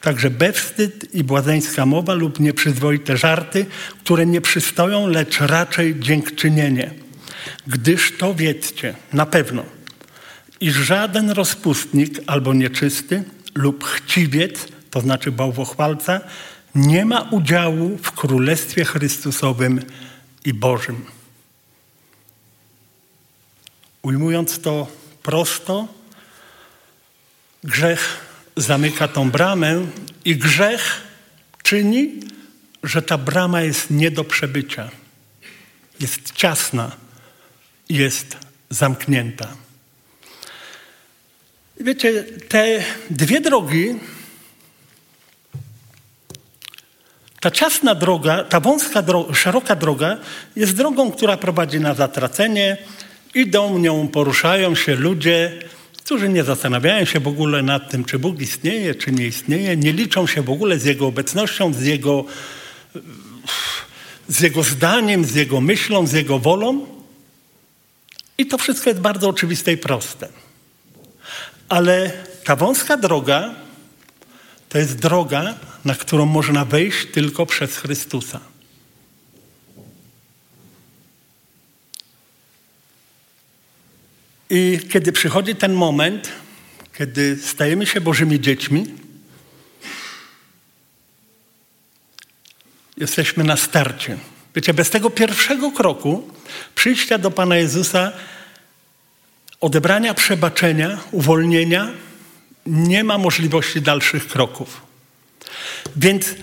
Także 0.00 0.30
bezwstyd 0.30 1.14
i 1.14 1.24
błazeńska 1.24 1.86
mowa 1.86 2.14
lub 2.14 2.40
nieprzyzwoite 2.40 3.16
żarty, 3.16 3.66
które 4.04 4.26
nie 4.26 4.40
przystoją, 4.40 5.06
lecz 5.06 5.40
raczej 5.40 6.00
dziękczynienie. 6.00 6.90
Gdyż 7.66 8.18
to 8.18 8.34
wiedzcie 8.34 8.94
na 9.12 9.26
pewno, 9.26 9.64
iż 10.60 10.74
żaden 10.74 11.30
rozpustnik 11.30 12.20
albo 12.26 12.54
nieczysty 12.54 13.24
lub 13.54 13.84
chciwiec, 13.84 14.66
to 14.90 15.00
znaczy 15.00 15.32
bałwochwalca, 15.32 16.20
nie 16.74 17.04
ma 17.04 17.20
udziału 17.20 17.98
w 18.02 18.12
Królestwie 18.12 18.84
Chrystusowym 18.84 19.82
i 20.44 20.54
Bożym. 20.54 21.04
Ujmując 24.02 24.60
to 24.60 24.86
prosto, 25.22 25.88
grzech 27.64 28.20
zamyka 28.56 29.08
tą 29.08 29.30
bramę 29.30 29.86
i 30.24 30.36
grzech 30.36 31.02
czyni, 31.62 32.20
że 32.82 33.02
ta 33.02 33.18
brama 33.18 33.62
jest 33.62 33.90
nie 33.90 34.10
do 34.10 34.24
przebycia. 34.24 34.90
Jest 36.00 36.32
ciasna, 36.32 36.92
jest 37.88 38.36
zamknięta. 38.70 39.65
Wiecie, 41.80 42.24
te 42.48 42.84
dwie 43.10 43.40
drogi, 43.40 43.94
ta 47.40 47.50
ciasna 47.50 47.94
droga, 47.94 48.44
ta 48.44 48.60
wąska, 48.60 49.02
droga, 49.02 49.34
szeroka 49.34 49.76
droga 49.76 50.18
jest 50.56 50.76
drogą, 50.76 51.12
która 51.12 51.36
prowadzi 51.36 51.80
na 51.80 51.94
zatracenie. 51.94 52.76
Idą 53.34 53.78
nią, 53.78 54.08
poruszają 54.08 54.74
się 54.74 54.94
ludzie, 54.94 55.52
którzy 56.04 56.28
nie 56.28 56.44
zastanawiają 56.44 57.04
się 57.04 57.20
w 57.20 57.28
ogóle 57.28 57.62
nad 57.62 57.90
tym, 57.90 58.04
czy 58.04 58.18
Bóg 58.18 58.40
istnieje, 58.40 58.94
czy 58.94 59.12
nie 59.12 59.26
istnieje, 59.26 59.76
nie 59.76 59.92
liczą 59.92 60.26
się 60.26 60.42
w 60.42 60.50
ogóle 60.50 60.78
z 60.78 60.84
Jego 60.84 61.06
obecnością, 61.06 61.72
z 61.72 61.82
Jego, 61.82 62.24
z 64.28 64.40
jego 64.40 64.62
zdaniem, 64.62 65.24
z 65.24 65.34
Jego 65.34 65.60
myślą, 65.60 66.06
z 66.06 66.12
Jego 66.12 66.38
wolą. 66.38 66.86
I 68.38 68.46
to 68.46 68.58
wszystko 68.58 68.90
jest 68.90 69.00
bardzo 69.00 69.28
oczywiste 69.28 69.72
i 69.72 69.76
proste. 69.76 70.45
Ale 71.68 72.12
ta 72.44 72.56
wąska 72.56 72.96
droga 72.96 73.54
to 74.68 74.78
jest 74.78 74.98
droga, 74.98 75.54
na 75.84 75.94
którą 75.94 76.26
można 76.26 76.64
wejść 76.64 77.06
tylko 77.12 77.46
przez 77.46 77.76
Chrystusa. 77.76 78.40
I 84.50 84.80
kiedy 84.92 85.12
przychodzi 85.12 85.54
ten 85.54 85.72
moment, 85.72 86.28
kiedy 86.98 87.38
stajemy 87.42 87.86
się 87.86 88.00
Bożymi 88.00 88.40
dziećmi, 88.40 88.86
jesteśmy 92.96 93.44
na 93.44 93.56
starcie. 93.56 94.18
Wiecie, 94.54 94.74
bez 94.74 94.90
tego 94.90 95.10
pierwszego 95.10 95.72
kroku 95.72 96.30
przyjścia 96.74 97.18
do 97.18 97.30
Pana 97.30 97.56
Jezusa, 97.56 98.12
odebrania 99.60 100.14
przebaczenia, 100.14 100.98
uwolnienia, 101.10 101.92
nie 102.66 103.04
ma 103.04 103.18
możliwości 103.18 103.80
dalszych 103.80 104.28
kroków. 104.28 104.82
Więc 105.96 106.34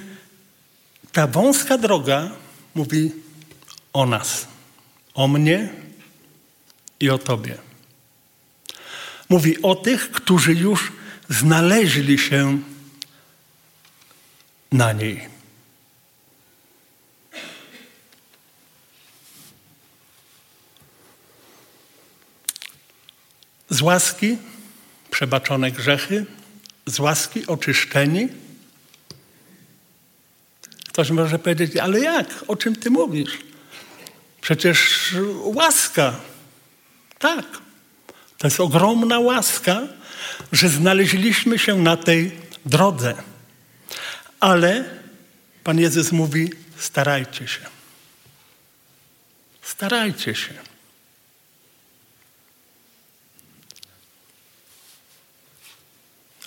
ta 1.12 1.28
wąska 1.28 1.78
droga 1.78 2.32
mówi 2.76 3.12
o 3.94 4.06
nas, 4.06 4.48
o 5.14 5.28
mnie 5.28 5.70
i 7.00 7.10
o 7.10 7.18
Tobie. 7.18 7.58
Mówi 9.30 9.62
o 9.62 9.76
tych, 9.76 10.12
którzy 10.12 10.54
już 10.54 10.92
znaleźli 11.30 12.18
się 12.18 12.60
na 14.72 14.94
niej. 14.94 15.33
Z 23.74 23.82
łaski 23.82 24.38
przebaczone 25.12 25.72
grzechy, 25.72 26.26
z 26.86 27.00
łaski 27.00 27.48
oczyszczeni. 27.48 28.28
Ktoś 30.88 31.10
może 31.10 31.40
powiedzieć, 31.40 31.78
ale 31.78 32.00
jak? 32.00 32.28
O 32.48 32.56
czym 32.56 32.76
ty 32.76 32.90
mówisz? 32.90 33.38
Przecież 34.42 35.10
łaska. 35.44 36.16
Tak. 37.20 37.46
To 38.38 38.48
jest 38.48 38.60
ogromna 38.60 39.20
łaska, 39.20 39.82
że 40.52 40.70
znaleźliśmy 40.70 41.60
się 41.60 41.76
na 41.76 41.98
tej 41.98 42.32
drodze. 42.66 43.16
Ale 44.40 44.86
Pan 45.64 45.80
Jezus 45.80 46.12
mówi: 46.12 46.52
starajcie 46.78 47.48
się. 47.48 47.62
Starajcie 49.62 50.36
się. 50.36 50.73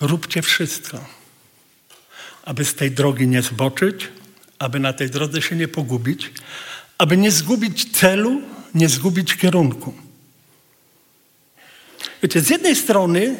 Róbcie 0.00 0.42
wszystko, 0.42 1.04
aby 2.44 2.64
z 2.64 2.74
tej 2.74 2.90
drogi 2.90 3.28
nie 3.28 3.42
zboczyć, 3.42 4.08
aby 4.58 4.80
na 4.80 4.92
tej 4.92 5.10
drodze 5.10 5.42
się 5.42 5.56
nie 5.56 5.68
pogubić, 5.68 6.32
aby 6.98 7.16
nie 7.16 7.30
zgubić 7.30 7.92
celu, 7.92 8.42
nie 8.74 8.88
zgubić 8.88 9.36
kierunku. 9.36 9.94
Wiecie, 12.22 12.40
z 12.40 12.50
jednej 12.50 12.76
strony, 12.76 13.36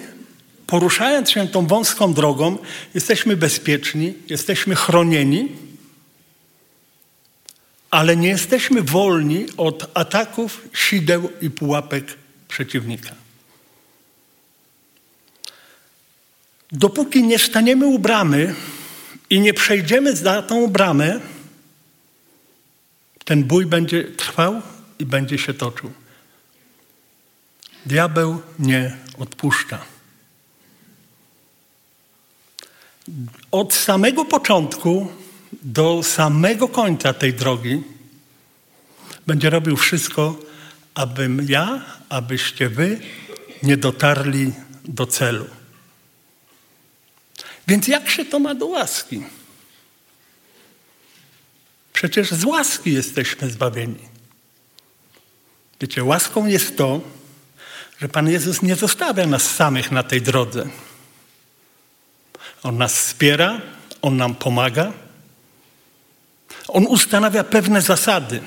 poruszając 0.67 1.31
się 1.31 1.49
tą 1.49 1.67
wąską 1.67 2.15
drogą, 2.15 2.59
jesteśmy 2.95 3.37
bezpieczni, 3.37 4.15
jesteśmy 4.29 4.75
chronieni, 4.75 5.49
ale 7.91 8.17
nie 8.17 8.29
jesteśmy 8.29 8.83
wolni 8.83 9.47
od 9.57 9.91
ataków, 9.95 10.69
sideł 10.75 11.31
i 11.41 11.51
pułapek 11.51 12.05
przeciwnika. 12.49 13.26
Dopóki 16.73 17.23
nie 17.23 17.39
staniemy 17.39 17.87
u 17.87 17.99
bramy 17.99 18.55
i 19.31 19.41
nie 19.41 19.55
przejdziemy 19.55 20.17
za 20.17 20.43
tą 20.43 20.67
bramę, 20.67 21.21
ten 23.25 23.45
bój 23.45 23.67
będzie 23.67 24.05
trwał 24.05 24.63
i 24.99 25.07
będzie 25.07 25.39
się 25.39 25.55
toczył. 25.55 25.93
Diabeł 27.87 28.43
nie 28.59 28.97
odpuszcza. 29.19 29.85
Od 33.51 33.75
samego 33.75 34.25
początku 34.25 35.09
do 35.63 36.03
samego 36.03 36.69
końca 36.69 37.13
tej 37.13 37.35
drogi 37.35 37.83
będzie 39.27 39.51
robił 39.51 39.77
wszystko, 39.77 40.39
abym 40.95 41.47
ja, 41.49 41.85
abyście 42.09 42.69
wy 42.69 43.01
nie 43.63 43.77
dotarli 43.77 44.53
do 44.85 45.07
celu. 45.07 45.47
Więc 47.67 47.89
jak 47.89 48.11
się 48.11 48.25
to 48.25 48.39
ma 48.39 48.55
do 48.55 48.67
łaski? 48.67 49.23
Przecież 51.93 52.31
z 52.31 52.45
łaski 52.45 52.93
jesteśmy 52.93 53.51
zbawieni. 53.51 54.09
Wiecie, 55.81 56.05
łaską 56.05 56.47
jest 56.47 56.77
to, 56.77 57.01
że 57.99 58.09
Pan 58.09 58.29
Jezus 58.29 58.63
nie 58.63 58.77
zostawia 58.77 59.27
nas 59.27 59.55
samych 59.55 59.93
na 59.93 60.03
tej 60.03 60.23
drodze. 60.23 60.69
On 62.63 62.79
nas 62.79 62.95
wspiera, 62.95 63.61
On 64.03 64.17
nam 64.17 64.35
pomaga. 64.35 64.93
On 66.69 66.87
ustanawia 66.87 67.45
pewne 67.45 67.83
zasady. 67.83 68.41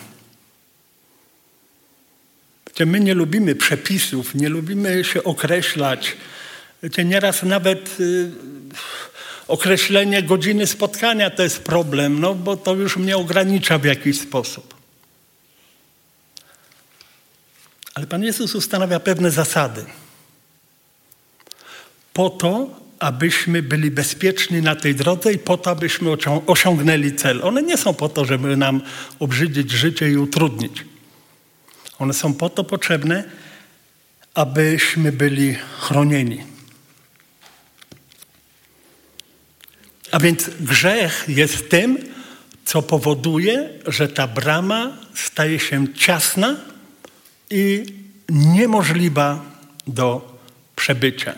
Wiecie, 2.67 2.85
my 2.85 2.99
nie 2.99 3.13
lubimy 3.13 3.55
przepisów, 3.55 4.35
nie 4.35 4.49
lubimy 4.49 5.03
się 5.03 5.23
określać. 5.23 6.17
Wiecie, 6.83 7.05
nieraz 7.05 7.43
nawet 7.43 7.99
y, 7.99 8.31
określenie 9.49 10.23
godziny 10.23 10.67
spotkania 10.67 11.29
to 11.29 11.43
jest 11.43 11.63
problem, 11.63 12.19
no 12.19 12.35
bo 12.35 12.57
to 12.57 12.75
już 12.75 12.97
mnie 12.97 13.17
ogranicza 13.17 13.77
w 13.77 13.83
jakiś 13.85 14.19
sposób. 14.19 14.75
Ale 17.93 18.07
Pan 18.07 18.23
Jezus 18.23 18.55
ustanawia 18.55 18.99
pewne 18.99 19.31
zasady. 19.31 19.85
Po 22.13 22.29
to, 22.29 22.69
abyśmy 22.99 23.63
byli 23.63 23.91
bezpieczni 23.91 24.61
na 24.61 24.75
tej 24.75 24.95
drodze 24.95 25.33
i 25.33 25.39
po 25.39 25.57
to, 25.57 25.69
abyśmy 25.69 26.09
osiągnęli 26.47 27.15
cel. 27.15 27.43
One 27.43 27.61
nie 27.61 27.77
są 27.77 27.93
po 27.93 28.09
to, 28.09 28.25
żeby 28.25 28.57
nam 28.57 28.81
obrzydzić 29.19 29.71
życie 29.71 30.11
i 30.11 30.17
utrudnić. 30.17 30.85
One 31.99 32.13
są 32.13 32.33
po 32.33 32.49
to 32.49 32.63
potrzebne, 32.63 33.23
abyśmy 34.33 35.11
byli 35.11 35.55
chronieni. 35.79 36.58
A 40.11 40.19
więc 40.19 40.49
grzech 40.59 41.25
jest 41.27 41.69
tym, 41.69 41.97
co 42.65 42.81
powoduje, 42.81 43.69
że 43.87 44.07
ta 44.07 44.27
brama 44.27 44.97
staje 45.15 45.59
się 45.59 45.93
ciasna 45.93 46.55
i 47.49 47.85
niemożliwa 48.29 49.45
do 49.87 50.39
przebycia. 50.75 51.35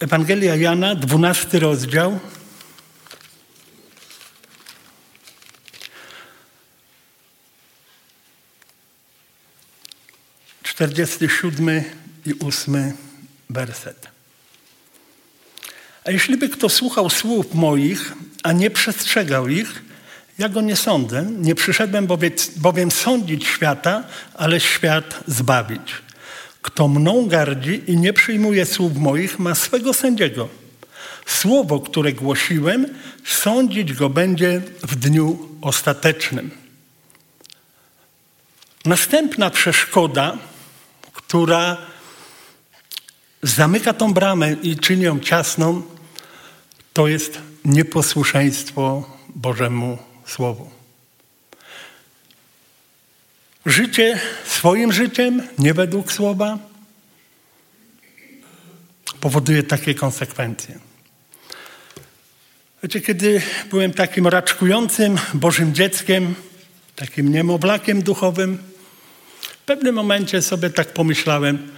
Ewangelia 0.00 0.56
Jana, 0.56 0.94
dwunasty 0.94 1.60
rozdział. 1.60 2.20
Czterdziesty 10.62 11.28
siódmy 11.28 12.01
i 12.26 12.32
ósmy 12.32 12.92
werset. 13.50 14.08
A 16.04 16.10
jeśli 16.10 16.36
by 16.36 16.48
kto 16.48 16.68
słuchał 16.68 17.10
słów 17.10 17.54
moich, 17.54 18.12
a 18.42 18.52
nie 18.52 18.70
przestrzegał 18.70 19.48
ich, 19.48 19.82
ja 20.38 20.48
go 20.48 20.60
nie 20.60 20.76
sądzę. 20.76 21.26
Nie 21.38 21.54
przyszedłem 21.54 22.06
bowiem, 22.06 22.32
bowiem 22.56 22.90
sądzić 22.90 23.46
świata, 23.46 24.04
ale 24.34 24.60
świat 24.60 25.20
zbawić. 25.26 25.92
Kto 26.62 26.88
mną 26.88 27.26
gardzi 27.26 27.82
i 27.86 27.96
nie 27.96 28.12
przyjmuje 28.12 28.66
słów 28.66 28.96
moich, 28.96 29.38
ma 29.38 29.54
swego 29.54 29.94
sędziego. 29.94 30.48
Słowo, 31.26 31.80
które 31.80 32.12
głosiłem, 32.12 32.86
sądzić 33.24 33.92
go 33.92 34.08
będzie 34.08 34.62
w 34.82 34.96
dniu 34.96 35.48
ostatecznym. 35.60 36.50
Następna 38.84 39.50
przeszkoda, 39.50 40.38
która 41.12 41.76
zamyka 43.42 43.92
tą 43.92 44.14
bramę 44.14 44.52
i 44.52 44.76
czyni 44.76 45.02
ją 45.02 45.20
ciasną, 45.20 45.82
to 46.92 47.08
jest 47.08 47.38
nieposłuszeństwo 47.64 49.16
Bożemu 49.28 49.98
Słowu. 50.26 50.70
Życie 53.66 54.20
swoim 54.44 54.92
życiem, 54.92 55.42
nie 55.58 55.74
według 55.74 56.12
Słowa, 56.12 56.58
powoduje 59.20 59.62
takie 59.62 59.94
konsekwencje. 59.94 60.78
Wiecie, 62.82 63.00
kiedy 63.00 63.42
byłem 63.70 63.92
takim 63.92 64.26
raczkującym 64.26 65.18
Bożym 65.34 65.74
dzieckiem, 65.74 66.34
takim 66.96 67.32
niemowlakiem 67.32 68.02
duchowym, 68.02 68.58
w 69.40 69.56
pewnym 69.56 69.94
momencie 69.94 70.42
sobie 70.42 70.70
tak 70.70 70.88
pomyślałem, 70.88 71.72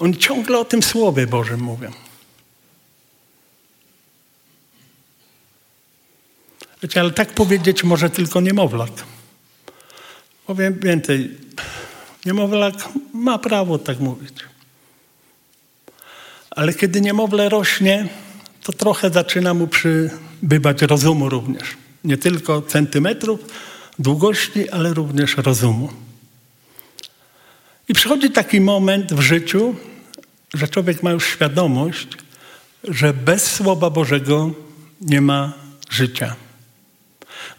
oni 0.00 0.16
ciągle 0.16 0.58
o 0.58 0.64
tym 0.64 0.82
Słowie 0.82 1.26
Bożym 1.26 1.60
mówią. 1.60 1.90
Wiecie, 6.82 7.00
ale 7.00 7.10
tak 7.10 7.32
powiedzieć 7.32 7.84
może 7.84 8.10
tylko 8.10 8.40
niemowlak. 8.40 8.90
Powiem 10.46 10.78
więcej. 10.80 11.30
Niemowlak 12.26 12.74
ma 13.14 13.38
prawo 13.38 13.78
tak 13.78 14.00
mówić. 14.00 14.34
Ale 16.50 16.74
kiedy 16.74 17.00
niemowlę 17.00 17.48
rośnie, 17.48 18.08
to 18.62 18.72
trochę 18.72 19.10
zaczyna 19.10 19.54
mu 19.54 19.66
przybywać 19.66 20.82
rozumu 20.82 21.28
również. 21.28 21.76
Nie 22.04 22.16
tylko 22.16 22.62
centymetrów 22.62 23.40
długości, 23.98 24.70
ale 24.70 24.94
również 24.94 25.36
rozumu. 25.36 26.03
I 27.94 27.96
przychodzi 27.96 28.30
taki 28.30 28.60
moment 28.60 29.12
w 29.12 29.20
życiu, 29.20 29.74
że 30.54 30.68
człowiek 30.68 31.02
ma 31.02 31.10
już 31.10 31.26
świadomość, 31.26 32.08
że 32.84 33.12
bez 33.12 33.54
Słowa 33.54 33.90
Bożego 33.90 34.50
nie 35.00 35.20
ma 35.20 35.52
życia. 35.90 36.36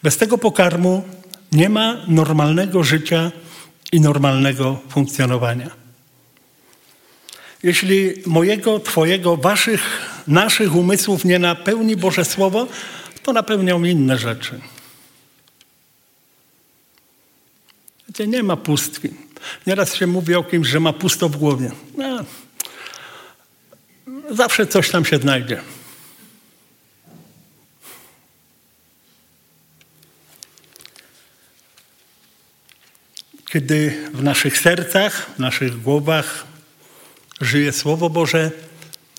Bez 0.03 0.17
tego 0.17 0.37
pokarmu 0.37 1.03
nie 1.51 1.69
ma 1.69 2.05
normalnego 2.07 2.83
życia 2.83 3.31
i 3.91 4.01
normalnego 4.01 4.79
funkcjonowania. 4.89 5.71
Jeśli 7.63 8.13
mojego, 8.25 8.79
Twojego, 8.79 9.37
Waszych, 9.37 9.81
naszych 10.27 10.75
umysłów 10.75 11.25
nie 11.25 11.39
napełni 11.39 11.95
Boże 11.95 12.25
Słowo, 12.25 12.67
to 13.23 13.33
napełnią 13.33 13.83
inne 13.83 14.17
rzeczy. 14.17 14.59
Wiecie, 18.07 18.27
nie 18.27 18.43
ma 18.43 18.57
pustki. 18.57 19.24
Nieraz 19.67 19.95
się 19.95 20.07
mówi 20.07 20.35
o 20.35 20.43
kimś, 20.43 20.67
że 20.67 20.79
ma 20.79 20.93
pusto 20.93 21.29
w 21.29 21.37
głowie. 21.37 21.71
No, 21.97 22.25
zawsze 24.31 24.67
coś 24.67 24.89
tam 24.89 25.05
się 25.05 25.17
znajdzie. 25.17 25.61
Kiedy 33.45 34.09
w 34.13 34.23
naszych 34.23 34.57
sercach, 34.57 35.29
w 35.35 35.39
naszych 35.39 35.81
głowach 35.81 36.45
żyje 37.41 37.71
Słowo 37.71 38.09
Boże, 38.09 38.51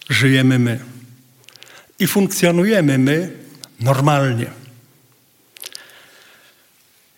żyjemy 0.09 0.59
my. 0.59 0.81
I 1.99 2.07
funkcjonujemy 2.07 2.99
my 2.99 3.33
normalnie. 3.81 4.51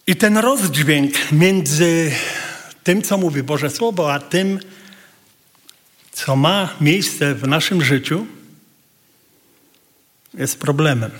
I 0.06 0.16
ten 0.16 0.38
rozdźwięk 0.38 1.32
między 1.32 2.12
tym, 2.88 3.02
co 3.02 3.18
mówi 3.18 3.42
Boże 3.42 3.70
Słowo, 3.70 4.14
a 4.14 4.20
tym, 4.20 4.60
co 6.12 6.36
ma 6.36 6.74
miejsce 6.80 7.34
w 7.34 7.48
naszym 7.48 7.84
życiu, 7.84 8.26
jest 10.34 10.58
problemem. 10.60 11.10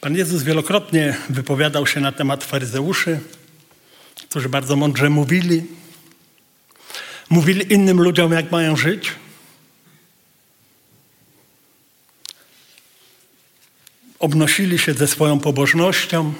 Pan 0.00 0.16
Jezus 0.16 0.42
wielokrotnie 0.42 1.16
wypowiadał 1.30 1.86
się 1.86 2.00
na 2.00 2.12
temat 2.12 2.44
faryzeuszy, 2.44 3.20
którzy 4.28 4.48
bardzo 4.48 4.76
mądrze 4.76 5.10
mówili. 5.10 5.64
Mówili 7.30 7.72
innym 7.72 8.00
ludziom, 8.00 8.32
jak 8.32 8.52
mają 8.52 8.76
żyć. 8.76 9.12
Obnosili 14.18 14.78
się 14.78 14.94
ze 14.94 15.06
swoją 15.06 15.40
pobożnością, 15.40 16.34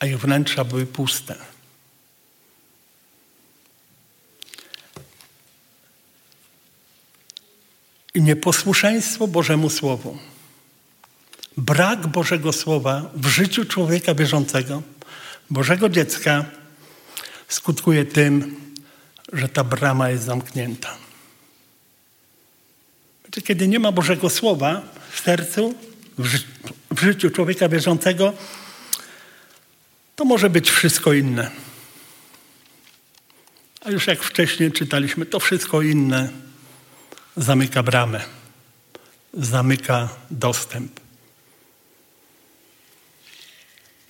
a 0.00 0.06
ich 0.06 0.18
wnętrza 0.18 0.64
były 0.64 0.86
puste. 0.86 1.36
I 8.14 8.22
nieposłuszeństwo 8.22 9.26
Bożemu 9.26 9.70
Słowu, 9.70 10.18
brak 11.56 12.06
Bożego 12.06 12.52
Słowa 12.52 13.10
w 13.14 13.26
życiu 13.26 13.64
człowieka 13.64 14.14
bieżącego, 14.14 14.82
Bożego 15.50 15.88
dziecka, 15.88 16.44
skutkuje 17.48 18.04
tym, 18.04 18.60
że 19.32 19.48
ta 19.48 19.64
brama 19.64 20.10
jest 20.10 20.24
zamknięta. 20.24 20.96
Kiedy 23.44 23.68
nie 23.68 23.78
ma 23.78 23.92
Bożego 23.92 24.30
Słowa 24.30 24.82
w 25.10 25.20
sercu, 25.20 25.74
w, 26.18 26.26
ży 26.26 26.38
w 26.90 27.00
życiu 27.00 27.30
człowieka 27.30 27.68
bieżącego, 27.68 28.32
to 30.20 30.24
może 30.24 30.50
być 30.50 30.70
wszystko 30.70 31.12
inne. 31.12 31.50
A 33.80 33.90
już 33.90 34.06
jak 34.06 34.22
wcześniej 34.22 34.72
czytaliśmy, 34.72 35.26
to 35.26 35.40
wszystko 35.40 35.82
inne 35.82 36.28
zamyka 37.36 37.82
bramę, 37.82 38.24
zamyka 39.34 40.08
dostęp. 40.30 41.00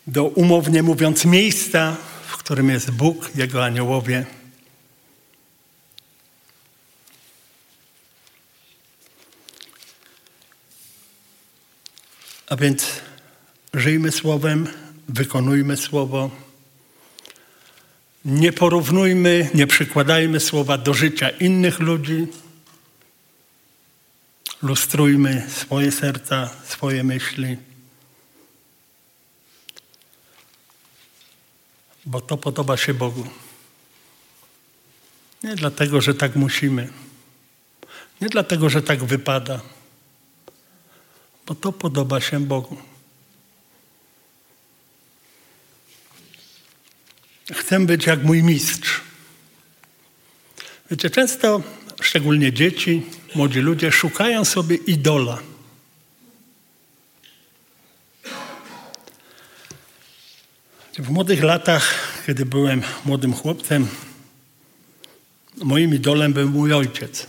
Do 0.07 0.25
umownie 0.25 0.83
mówiąc 0.83 1.25
miejsca, 1.25 1.97
w 2.27 2.37
którym 2.37 2.71
jest 2.71 2.91
Bóg, 2.91 3.31
Jego 3.37 3.65
aniołowie. 3.65 4.27
A 12.49 12.57
więc 12.57 12.87
żyjmy 13.75 14.13
Słowem, 14.13 14.69
wykonujmy 15.11 15.77
Słowo. 15.77 16.31
Nie 18.25 18.53
porównujmy, 18.53 19.51
nie 19.55 19.67
przykładajmy 19.67 20.41
Słowa 20.41 20.79
do 20.79 20.95
życia 20.95 21.29
innych 21.29 21.81
ludzi. 21.81 22.27
Lustrujmy 24.63 25.47
swoje 25.51 25.93
serca, 25.93 26.51
swoje 26.65 27.05
myśli. 27.05 27.57
Bo 32.07 32.21
to 32.21 32.37
podoba 32.37 32.77
się 32.77 32.95
Bogu. 32.95 33.27
Nie 35.43 35.57
dlatego, 35.57 36.01
że 36.01 36.15
tak 36.15 36.37
musimy. 36.37 36.89
Nie 38.21 38.29
dlatego, 38.29 38.71
że 38.71 38.83
tak 38.83 39.05
wypada. 39.05 39.61
Bo 41.47 41.55
to 41.55 41.73
podoba 41.73 42.21
się 42.21 42.41
Bogu. 42.41 42.90
Chcę 47.53 47.81
być 47.81 48.07
jak 48.07 48.23
mój 48.23 48.43
mistrz. 48.43 49.01
Wiecie, 50.91 51.11
często, 51.11 51.63
szczególnie 52.03 52.53
dzieci, 52.53 53.07
młodzi 53.35 53.61
ludzie, 53.61 53.93
szukają 53.93 54.45
sobie 54.45 54.77
idola. 54.77 55.39
W 60.99 61.11
młodych 61.11 61.43
latach, 61.43 61.95
kiedy 62.27 62.47
byłem 62.47 62.83
młodym 63.05 63.35
chłopcem, 63.35 63.89
moim 65.57 65.95
idolem 65.95 66.33
był 66.33 66.49
mój 66.49 66.73
ojciec. 66.73 67.27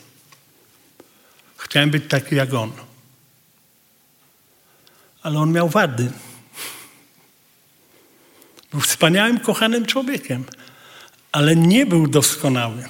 Chciałem 1.58 1.92
być 1.92 2.04
taki 2.10 2.36
jak 2.36 2.54
on. 2.54 2.72
Ale 5.24 5.40
on 5.40 5.52
miał 5.52 5.70
wady. 5.70 6.12
Był 8.72 8.80
wspaniałym, 8.80 9.40
kochanym 9.40 9.86
człowiekiem, 9.86 10.46
ale 11.32 11.56
nie 11.56 11.86
był 11.86 12.08
doskonały. 12.08 12.86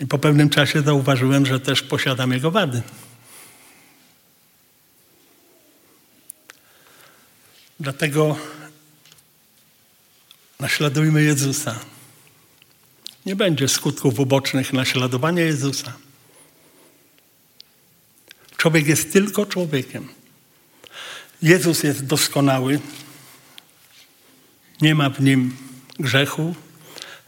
I 0.00 0.06
po 0.06 0.18
pewnym 0.18 0.50
czasie 0.50 0.82
zauważyłem, 0.82 1.46
że 1.46 1.60
też 1.60 1.82
posiadam 1.82 2.32
jego 2.32 2.50
wady. 2.50 2.82
Dlatego 7.80 8.36
naśladujmy 10.60 11.22
Jezusa. 11.22 11.78
Nie 13.26 13.36
będzie 13.36 13.68
skutków 13.68 14.20
ubocznych 14.20 14.72
naśladowania 14.72 15.42
Jezusa. 15.42 15.92
Człowiek 18.60 18.86
jest 18.86 19.12
tylko 19.12 19.46
człowiekiem. 19.46 20.08
Jezus 21.42 21.82
jest 21.82 22.06
doskonały. 22.06 22.80
Nie 24.80 24.94
ma 24.94 25.10
w 25.10 25.20
nim 25.20 25.56
grzechu, 25.98 26.54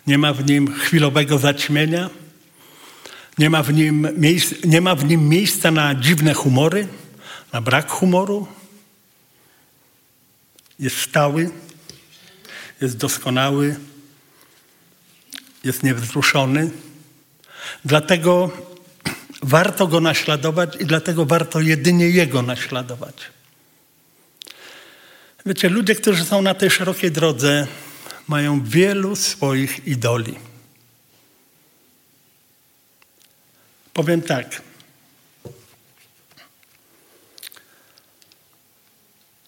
nie 0.06 0.18
ma 0.18 0.32
w 0.32 0.46
nim 0.46 0.74
chwilowego 0.74 1.38
zaćmienia, 1.38 2.10
nie 3.38 3.50
ma 3.50 3.62
w 3.62 3.74
nim, 3.74 4.08
miejsc, 4.16 4.54
nie 4.64 4.80
ma 4.80 4.94
w 4.94 5.04
nim 5.04 5.28
miejsca 5.28 5.70
na 5.70 5.94
dziwne 5.94 6.34
humory, 6.34 6.88
na 7.52 7.60
brak 7.60 7.90
humoru. 7.90 8.46
Jest 10.78 11.00
stały, 11.00 11.50
jest 12.80 12.96
doskonały, 12.96 13.76
jest 15.64 15.82
niewzruszony. 15.82 16.70
Dlatego 17.84 18.50
warto 19.42 19.86
go 19.86 20.00
naśladować 20.00 20.76
i 20.80 20.86
dlatego 20.86 21.26
warto 21.26 21.60
jedynie 21.60 22.10
jego 22.10 22.42
naśladować. 22.42 23.14
Wiecie, 25.46 25.68
ludzie, 25.68 25.94
którzy 25.94 26.24
są 26.24 26.42
na 26.42 26.54
tej 26.54 26.70
szerokiej 26.70 27.10
drodze, 27.10 27.66
mają 28.28 28.64
wielu 28.64 29.16
swoich 29.16 29.86
idoli. 29.86 30.34
Powiem 33.92 34.22
tak. 34.22 34.62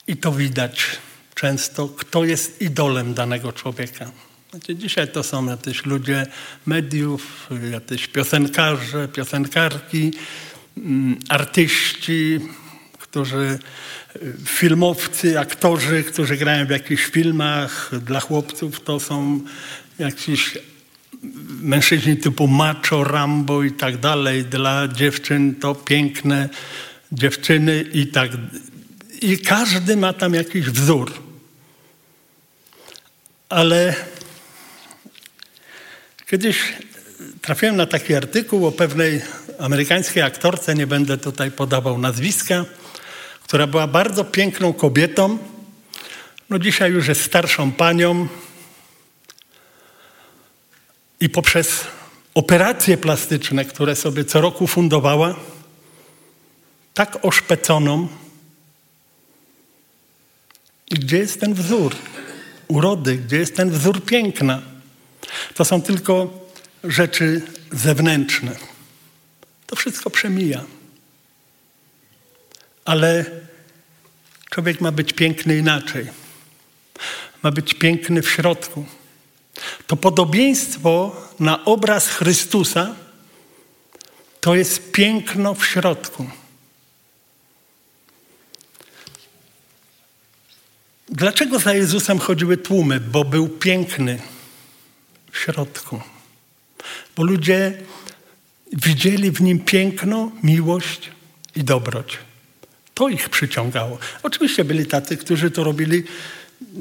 I 0.06 0.16
to 0.16 0.32
widać 0.32 0.86
często, 1.34 1.88
kto 1.88 2.24
jest 2.24 2.62
idolem 2.62 3.14
danego 3.14 3.52
człowieka. 3.52 4.10
Znaczy, 4.54 4.76
dzisiaj 4.76 5.08
to 5.08 5.22
są 5.22 5.46
jacyś 5.46 5.86
ludzie 5.86 6.26
mediów, 6.66 7.50
jacyś 7.72 8.06
piosenkarze, 8.06 9.08
piosenkarki, 9.08 10.12
mm, 10.76 11.18
artyści, 11.28 12.40
którzy, 12.98 13.58
y, 14.16 14.34
filmowcy, 14.46 15.40
aktorzy, 15.40 16.04
którzy 16.04 16.36
grają 16.36 16.66
w 16.66 16.70
jakichś 16.70 17.04
filmach 17.04 17.90
dla 18.04 18.20
chłopców, 18.20 18.80
to 18.80 19.00
są 19.00 19.40
jakiś 19.98 20.58
mężczyźni 21.60 22.16
typu 22.16 22.46
macho, 22.46 23.04
Rambo 23.04 23.62
i 23.62 23.72
tak 23.72 23.96
dalej. 23.96 24.44
Dla 24.44 24.88
dziewczyn 24.88 25.54
to 25.54 25.74
piękne 25.74 26.48
dziewczyny 27.12 27.84
i 27.92 28.06
tak. 28.06 28.30
I 29.22 29.38
każdy 29.38 29.96
ma 29.96 30.12
tam 30.12 30.34
jakiś 30.34 30.70
wzór. 30.70 31.12
Ale 33.48 33.94
kiedyś 36.34 36.72
trafiłem 37.42 37.76
na 37.76 37.86
taki 37.86 38.14
artykuł 38.14 38.66
o 38.66 38.72
pewnej 38.72 39.22
amerykańskiej 39.58 40.22
aktorce, 40.22 40.74
nie 40.74 40.86
będę 40.86 41.18
tutaj 41.18 41.50
podawał 41.50 41.98
nazwiska, 41.98 42.64
która 43.42 43.66
była 43.66 43.86
bardzo 43.86 44.24
piękną 44.24 44.72
kobietą. 44.72 45.38
No 46.50 46.58
dzisiaj 46.58 46.92
już 46.92 47.08
jest 47.08 47.22
starszą 47.22 47.72
panią, 47.72 48.28
i 51.20 51.28
poprzez 51.28 51.84
operacje 52.34 52.96
plastyczne, 52.96 53.64
które 53.64 53.96
sobie 53.96 54.24
co 54.24 54.40
roku 54.40 54.66
fundowała, 54.66 55.34
tak 56.94 57.18
oszpeconą. 57.22 58.08
I 60.90 60.94
gdzie 60.94 61.18
jest 61.18 61.40
ten 61.40 61.54
wzór 61.54 61.96
urody, 62.68 63.16
gdzie 63.16 63.36
jest 63.36 63.56
ten 63.56 63.70
wzór 63.70 64.04
piękna? 64.04 64.73
To 65.54 65.64
są 65.64 65.82
tylko 65.82 66.30
rzeczy 66.84 67.42
zewnętrzne. 67.72 68.56
To 69.66 69.76
wszystko 69.76 70.10
przemija. 70.10 70.64
Ale 72.84 73.24
Człowiek 74.54 74.80
ma 74.80 74.92
być 74.92 75.12
piękny 75.12 75.56
inaczej. 75.56 76.06
Ma 77.42 77.50
być 77.50 77.74
piękny 77.74 78.22
w 78.22 78.30
środku. 78.30 78.84
To 79.86 79.96
podobieństwo 79.96 81.16
na 81.40 81.64
obraz 81.64 82.08
Chrystusa 82.08 82.94
to 84.40 84.54
jest 84.54 84.92
piękno 84.92 85.54
w 85.54 85.66
środku. 85.66 86.30
Dlaczego 91.08 91.58
za 91.58 91.74
Jezusem 91.74 92.18
chodziły 92.18 92.56
tłumy? 92.56 93.00
Bo 93.00 93.24
był 93.24 93.48
piękny 93.48 94.18
w 95.34 95.38
środku. 95.38 96.00
Bo 97.16 97.22
ludzie 97.22 97.72
widzieli 98.72 99.30
w 99.30 99.40
nim 99.40 99.58
piękno, 99.60 100.32
miłość 100.42 101.10
i 101.56 101.64
dobroć. 101.64 102.18
To 102.94 103.08
ich 103.08 103.28
przyciągało. 103.28 103.98
Oczywiście 104.22 104.64
byli 104.64 104.86
tacy, 104.86 105.16
którzy 105.16 105.50
to 105.50 105.64
robili 105.64 106.02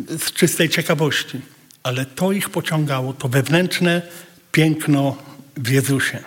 z 0.08 0.32
czystej 0.32 0.70
ciekawości, 0.70 1.42
ale 1.84 2.06
to 2.06 2.32
ich 2.32 2.50
pociągało, 2.50 3.14
to 3.14 3.28
wewnętrzne 3.28 4.02
piękno 4.52 5.18
w 5.58 5.70
Jezusie. 5.70 6.20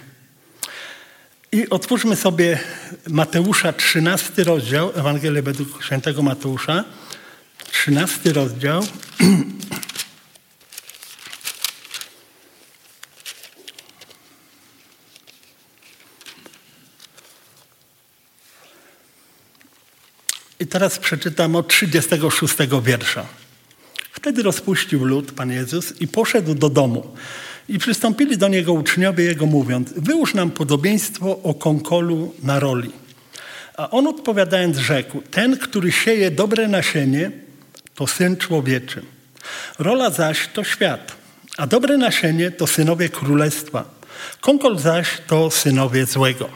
I 1.53 1.71
otwórzmy 1.71 2.17
sobie 2.17 2.59
Mateusza 3.09 3.73
13 3.73 4.45
rozdział, 4.45 4.93
Ewangelię 4.95 5.43
według 5.43 5.85
świętego 5.85 6.23
Mateusza, 6.23 6.85
13 7.73 8.33
rozdział. 8.33 8.83
teraz 20.77 20.99
przeczytam 20.99 21.57
od 21.57 21.69
36 21.69 22.55
wiersza. 22.83 23.27
Wtedy 24.12 24.43
rozpuścił 24.43 25.05
lud 25.05 25.33
Pan 25.33 25.51
Jezus 25.51 26.01
i 26.01 26.09
poszedł 26.09 26.55
do 26.55 26.69
domu. 26.69 27.17
I 27.69 27.79
przystąpili 27.79 28.39
do 28.39 28.49
niego 28.49 28.73
uczniowie 28.73 29.25
jego 29.25 29.47
mówiąc, 29.47 29.93
wyłóż 29.97 30.35
nam 30.35 30.51
podobieństwo 30.51 31.39
o 31.43 31.55
konkolu 31.55 32.35
na 32.43 32.61
roli. 32.61 32.93
A 33.77 33.91
on 33.91 34.07
odpowiadając 34.07 34.77
rzekł, 34.77 35.23
ten, 35.31 35.57
który 35.57 35.93
sieje 35.93 36.31
dobre 36.31 36.69
nasienie, 36.69 37.31
to 37.95 38.07
Syn 38.07 38.37
Człowieczy. 38.37 39.03
Rola 39.79 40.11
zaś 40.11 40.49
to 40.49 40.65
świat, 40.65 41.17
a 41.57 41.67
dobre 41.67 41.99
nasienie 41.99 42.51
to 42.51 42.67
synowie 42.67 43.09
królestwa. 43.09 43.85
Konkol 44.41 44.79
zaś 44.79 45.09
to 45.27 45.51
synowie 45.51 46.07
złego. 46.07 46.49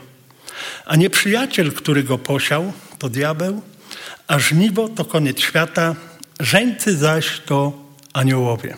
A 0.85 0.97
nieprzyjaciel, 0.97 1.73
który 1.73 2.03
go 2.03 2.19
posiał, 2.19 2.73
to 2.99 3.09
diabeł, 3.09 3.63
a 4.27 4.39
żniwo 4.39 4.89
to 4.89 5.05
koniec 5.05 5.41
świata, 5.41 5.95
żeńcy 6.41 6.97
zaś 6.97 7.41
to 7.47 7.73
aniołowie. 8.13 8.77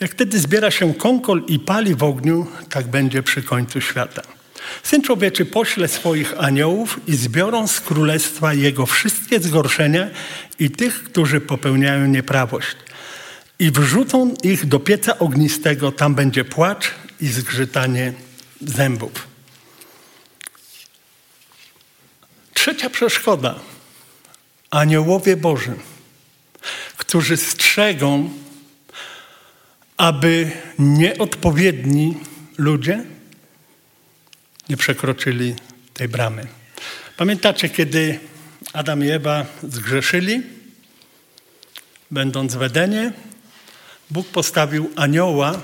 Jak 0.00 0.10
wtedy 0.10 0.38
zbiera 0.38 0.70
się 0.70 0.94
konkol 0.94 1.42
i 1.48 1.58
pali 1.58 1.94
w 1.94 2.02
ogniu, 2.02 2.46
tak 2.70 2.86
będzie 2.86 3.22
przy 3.22 3.42
końcu 3.42 3.80
świata. 3.80 4.22
Syn 4.82 5.02
człowieczy 5.02 5.44
pośle 5.44 5.88
swoich 5.88 6.34
aniołów 6.38 7.00
i 7.06 7.16
zbiorą 7.16 7.66
z 7.66 7.80
królestwa 7.80 8.54
jego 8.54 8.86
wszystkie 8.86 9.40
zgorszenia 9.40 10.10
i 10.58 10.70
tych, 10.70 11.04
którzy 11.04 11.40
popełniają 11.40 12.06
nieprawość. 12.06 12.76
I 13.58 13.70
wrzucą 13.70 14.34
ich 14.42 14.66
do 14.66 14.80
pieca 14.80 15.18
ognistego, 15.18 15.92
tam 15.92 16.14
będzie 16.14 16.44
płacz 16.44 16.90
i 17.20 17.26
zgrzytanie 17.26 18.12
zębów. 18.60 19.28
Trzecia 22.54 22.90
przeszkoda. 22.90 23.71
Aniołowie 24.72 25.36
Boży, 25.36 25.74
którzy 26.96 27.36
strzegą, 27.36 28.30
aby 29.96 30.50
nieodpowiedni 30.78 32.16
ludzie 32.58 33.04
nie 34.68 34.76
przekroczyli 34.76 35.54
tej 35.94 36.08
bramy. 36.08 36.46
Pamiętacie, 37.16 37.68
kiedy 37.68 38.20
Adam 38.72 39.04
i 39.04 39.08
Ewa 39.10 39.46
zgrzeszyli, 39.62 40.42
będąc 42.10 42.54
w 42.54 42.62
Edenie, 42.62 43.12
Bóg 44.10 44.28
postawił 44.28 44.90
anioła, 44.96 45.60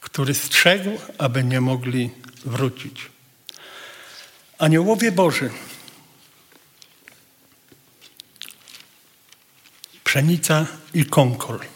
który 0.00 0.34
strzegł, 0.34 0.98
aby 1.18 1.44
nie 1.44 1.60
mogli 1.60 2.10
wrócić. 2.44 3.10
Aniołowie 4.58 5.12
Boży, 5.12 5.50
pszenica 10.16 10.66
i 10.94 11.04
konkol– 11.04 11.58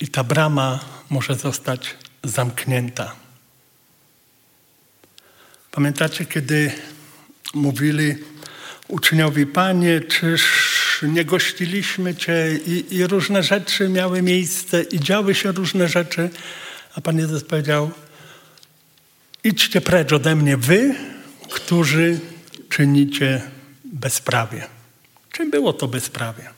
i 0.00 0.08
ta 0.08 0.24
brama 0.24 0.80
może 1.10 1.34
zostać 1.34 1.96
zamknięta. 2.24 3.14
Pamiętacie, 5.70 6.24
kiedy 6.24 6.72
mówili 7.54 8.14
uczniowi, 8.88 9.46
Panie, 9.46 10.00
czyż 10.00 10.42
nie 11.02 11.24
gościliśmy 11.24 12.14
Cię 12.14 12.58
i, 12.66 12.96
i 12.96 13.06
różne 13.06 13.42
rzeczy 13.42 13.88
miały 13.88 14.22
miejsce 14.22 14.82
i 14.82 15.00
działy 15.00 15.34
się 15.34 15.52
różne 15.52 15.88
rzeczy, 15.88 16.30
a 16.94 17.00
Pan 17.00 17.18
Jezus 17.18 17.44
powiedział, 17.44 17.90
idźcie 19.44 19.80
precz 19.80 20.12
ode 20.12 20.36
mnie 20.36 20.56
wy, 20.56 20.94
którzy 21.50 22.20
czynicie 22.68 23.50
bezprawie. 23.84 24.66
Czym 25.32 25.50
było 25.50 25.72
to 25.72 25.88
bezprawie? 25.88 26.50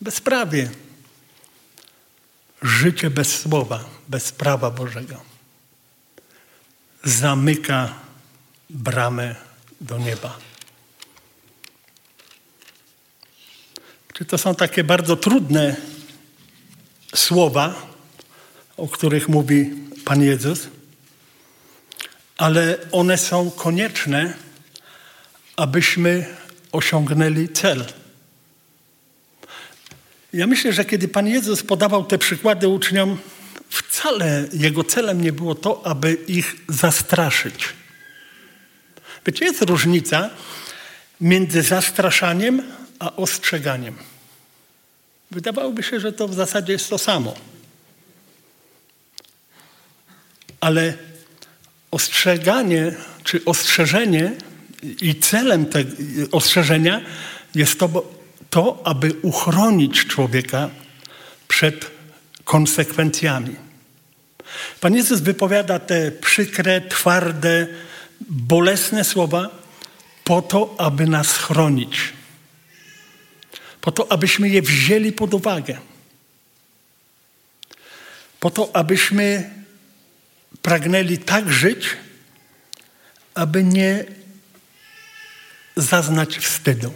Bezprawie 0.00 0.70
życie 2.62 3.10
bez 3.10 3.40
słowa, 3.40 3.84
bez 4.08 4.32
prawa 4.32 4.70
Bożego 4.70 5.30
zamyka 7.04 7.94
bramę 8.70 9.34
do 9.80 9.98
nieba. 9.98 10.38
Czy 14.12 14.24
to 14.24 14.38
są 14.38 14.54
takie 14.54 14.84
bardzo 14.84 15.16
trudne 15.16 15.76
słowa, 17.14 17.86
o 18.76 18.88
których 18.88 19.28
mówi 19.28 19.70
Pan 20.04 20.22
Jezus, 20.22 20.68
ale 22.40 22.78
one 22.92 23.18
są 23.18 23.50
konieczne, 23.50 24.34
abyśmy 25.56 26.26
osiągnęli 26.72 27.48
cel. 27.48 27.84
Ja 30.32 30.46
myślę, 30.46 30.72
że 30.72 30.84
kiedy 30.84 31.08
Pan 31.08 31.26
Jezus 31.26 31.62
podawał 31.62 32.04
te 32.04 32.18
przykłady 32.18 32.68
uczniom, 32.68 33.18
wcale 33.68 34.48
jego 34.52 34.84
celem 34.84 35.20
nie 35.20 35.32
było 35.32 35.54
to, 35.54 35.86
aby 35.86 36.12
ich 36.12 36.56
zastraszyć. 36.68 37.68
Wiecie, 39.26 39.44
jest 39.44 39.62
różnica 39.62 40.30
między 41.20 41.62
zastraszaniem 41.62 42.62
a 42.98 43.16
ostrzeganiem. 43.16 43.96
Wydawałoby 45.30 45.82
się, 45.82 46.00
że 46.00 46.12
to 46.12 46.28
w 46.28 46.34
zasadzie 46.34 46.72
jest 46.72 46.90
to 46.90 46.98
samo. 46.98 47.34
Ale 50.60 51.09
ostrzeganie 51.90 52.92
czy 53.24 53.44
ostrzeżenie 53.44 54.32
i 55.00 55.14
celem 55.14 55.66
tego 55.66 55.90
ostrzeżenia 56.32 57.00
jest 57.54 57.78
to, 57.78 58.12
to, 58.50 58.82
aby 58.84 59.12
uchronić 59.22 60.06
człowieka 60.06 60.70
przed 61.48 61.90
konsekwencjami. 62.44 63.56
Pan 64.80 64.94
Jezus 64.94 65.20
wypowiada 65.20 65.78
te 65.78 66.10
przykre, 66.10 66.80
twarde, 66.80 67.66
bolesne 68.20 69.04
słowa 69.04 69.50
po 70.24 70.42
to, 70.42 70.74
aby 70.78 71.06
nas 71.06 71.36
chronić. 71.36 72.12
Po 73.80 73.92
to, 73.92 74.12
abyśmy 74.12 74.48
je 74.48 74.62
wzięli 74.62 75.12
pod 75.12 75.34
uwagę. 75.34 75.78
Po 78.40 78.50
to, 78.50 78.70
abyśmy 78.76 79.50
pragnęli 80.62 81.18
tak 81.18 81.52
żyć, 81.52 81.96
aby 83.34 83.64
nie 83.64 84.04
zaznać 85.76 86.38
wstydu. 86.38 86.92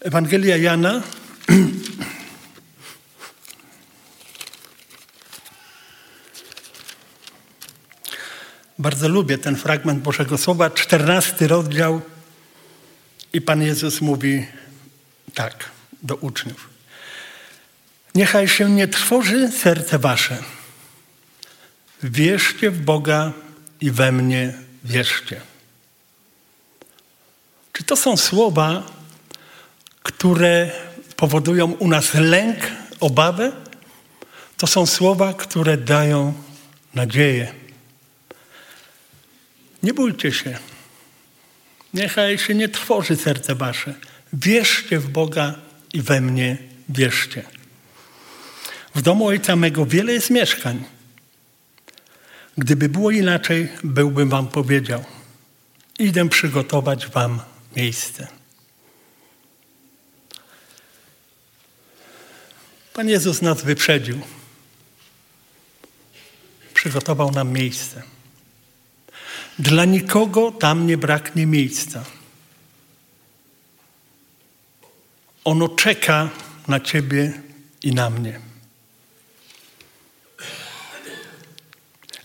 Ewangelia 0.00 0.56
Jana. 0.56 1.02
Bardzo 8.78 9.08
lubię 9.08 9.38
ten 9.38 9.56
fragment 9.56 10.02
Bożego 10.02 10.38
Słowa, 10.38 10.70
czternasty 10.70 11.48
rozdział 11.48 12.00
i 13.32 13.40
Pan 13.40 13.62
Jezus 13.62 14.00
mówi 14.00 14.46
tak 15.34 15.70
do 16.02 16.16
uczniów. 16.16 16.75
Niechaj 18.16 18.48
się 18.48 18.70
nie 18.70 18.88
trwoży 18.88 19.52
serce 19.52 19.98
wasze. 19.98 20.38
Wierzcie 22.02 22.70
w 22.70 22.80
Boga 22.80 23.32
i 23.80 23.90
we 23.90 24.12
mnie 24.12 24.54
wierzcie. 24.84 25.40
Czy 27.72 27.84
to 27.84 27.96
są 27.96 28.16
słowa, 28.16 28.82
które 30.02 30.70
powodują 31.16 31.72
u 31.72 31.88
nas 31.88 32.14
lęk, 32.14 32.58
obawę? 33.00 33.52
To 34.56 34.66
są 34.66 34.86
słowa, 34.86 35.34
które 35.34 35.76
dają 35.76 36.34
nadzieję. 36.94 37.52
Nie 39.82 39.94
bójcie 39.94 40.32
się. 40.32 40.58
Niechaj 41.94 42.38
się 42.38 42.54
nie 42.54 42.68
trwoży 42.68 43.16
serce 43.16 43.54
wasze. 43.54 43.94
Wierzcie 44.32 44.98
w 44.98 45.08
Boga 45.08 45.54
i 45.92 46.02
we 46.02 46.20
mnie 46.20 46.56
wierzcie. 46.88 47.55
W 48.96 49.02
domu 49.02 49.26
ojca 49.26 49.56
mego 49.56 49.86
wiele 49.86 50.12
jest 50.12 50.30
mieszkań. 50.30 50.84
Gdyby 52.58 52.88
było 52.88 53.10
inaczej, 53.10 53.68
byłbym 53.84 54.28
wam 54.28 54.48
powiedział. 54.48 55.04
Idę 55.98 56.28
przygotować 56.28 57.06
wam 57.06 57.40
miejsce. 57.76 58.28
Pan 62.92 63.08
Jezus 63.08 63.42
nas 63.42 63.62
wyprzedził. 63.62 64.20
Przygotował 66.74 67.30
nam 67.30 67.52
miejsce. 67.52 68.02
Dla 69.58 69.84
nikogo 69.84 70.52
tam 70.52 70.86
nie 70.86 70.96
braknie 70.96 71.46
miejsca. 71.46 72.04
Ono 75.44 75.68
czeka 75.68 76.30
na 76.68 76.80
Ciebie 76.80 77.32
i 77.82 77.94
na 77.94 78.10
mnie. 78.10 78.45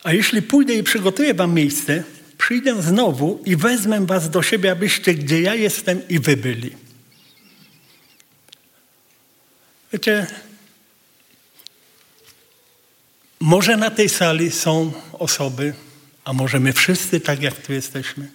A 0.03 0.13
jeśli 0.13 0.41
pójdę 0.41 0.73
i 0.73 0.83
przygotuję 0.83 1.33
Wam 1.33 1.53
miejsce, 1.53 2.03
przyjdę 2.37 2.81
znowu 2.81 3.41
i 3.45 3.55
wezmę 3.55 4.05
Was 4.05 4.29
do 4.29 4.43
siebie, 4.43 4.71
abyście 4.71 5.13
gdzie 5.13 5.41
ja 5.41 5.55
jestem 5.55 6.07
i 6.07 6.19
Wy 6.19 6.37
byli. 6.37 6.75
Wiecie, 9.93 10.27
może 13.39 13.77
na 13.77 13.91
tej 13.91 14.09
sali 14.09 14.51
są 14.51 14.93
osoby, 15.13 15.73
a 16.23 16.33
może 16.33 16.59
my 16.59 16.73
wszyscy 16.73 17.19
tak 17.19 17.41
jak 17.41 17.65
tu 17.65 17.73
jesteśmy. 17.73 18.31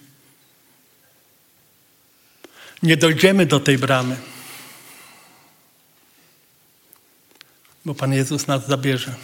Nie 2.83 2.97
dojdziemy 2.97 3.45
do 3.45 3.59
tej 3.59 3.77
bramy, 3.77 4.17
bo 7.85 7.95
Pan 7.95 8.13
Jezus 8.13 8.47
nas 8.47 8.67
zabierze. 8.67 9.15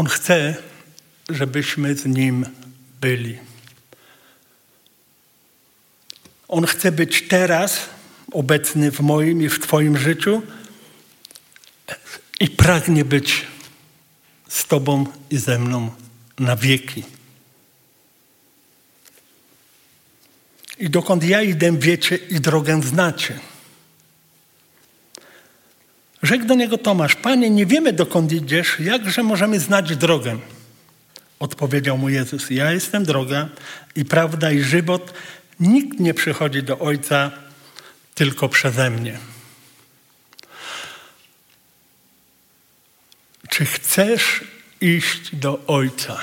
On 0.00 0.06
chce, 0.06 0.54
żebyśmy 1.28 1.94
z 1.94 2.06
Nim 2.06 2.46
byli. 3.00 3.38
On 6.48 6.66
chce 6.66 6.92
być 6.92 7.28
teraz 7.28 7.88
obecny 8.32 8.90
w 8.90 9.00
moim 9.00 9.42
i 9.42 9.48
w 9.48 9.58
Twoim 9.58 9.98
życiu 9.98 10.42
i 12.40 12.50
pragnie 12.50 13.04
być 13.04 13.46
z 14.48 14.66
Tobą 14.66 15.06
i 15.30 15.38
ze 15.38 15.58
mną 15.58 15.90
na 16.38 16.56
wieki. 16.56 17.04
I 20.78 20.90
dokąd 20.90 21.24
ja 21.24 21.42
idę, 21.42 21.78
wiecie 21.78 22.16
i 22.16 22.40
drogę 22.40 22.82
znacie. 22.82 23.40
Rzekł 26.22 26.44
do 26.44 26.54
niego 26.54 26.78
Tomasz, 26.78 27.14
Panie, 27.14 27.50
nie 27.50 27.66
wiemy 27.66 27.92
dokąd 27.92 28.32
idziesz, 28.32 28.80
jakże 28.80 29.22
możemy 29.22 29.60
znać 29.60 29.96
drogę? 29.96 30.38
Odpowiedział 31.38 31.98
mu 31.98 32.08
Jezus, 32.08 32.50
ja 32.50 32.72
jestem 32.72 33.04
droga 33.04 33.48
i 33.96 34.04
prawda 34.04 34.50
i 34.50 34.62
żywot. 34.62 35.12
Nikt 35.60 36.00
nie 36.00 36.14
przychodzi 36.14 36.62
do 36.62 36.78
Ojca 36.78 37.30
tylko 38.14 38.48
przeze 38.48 38.90
mnie. 38.90 39.18
Czy 43.48 43.64
chcesz 43.64 44.44
iść 44.80 45.36
do 45.36 45.66
Ojca? 45.66 46.20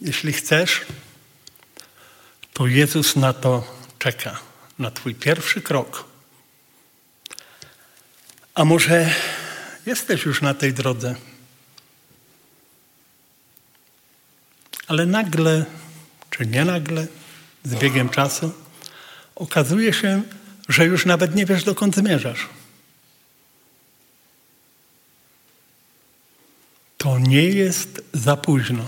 Jeśli 0.00 0.32
chcesz, 0.32 0.80
to 2.56 2.66
Jezus 2.66 3.16
na 3.16 3.32
to 3.32 3.64
czeka, 3.98 4.40
na 4.78 4.90
Twój 4.90 5.14
pierwszy 5.14 5.62
krok. 5.62 6.04
A 8.54 8.64
może 8.64 9.14
jesteś 9.86 10.24
już 10.24 10.42
na 10.42 10.54
tej 10.54 10.72
drodze? 10.72 11.14
Ale 14.86 15.06
nagle, 15.06 15.64
czy 16.30 16.46
nie 16.46 16.64
nagle, 16.64 17.06
z 17.64 17.74
biegiem 17.74 18.08
czasu, 18.08 18.52
okazuje 19.34 19.92
się, 19.92 20.22
że 20.68 20.84
już 20.84 21.06
nawet 21.06 21.34
nie 21.34 21.46
wiesz, 21.46 21.64
dokąd 21.64 21.96
zmierzasz. 21.96 22.48
To 26.98 27.18
nie 27.18 27.44
jest 27.44 28.02
za 28.12 28.36
późno. 28.36 28.86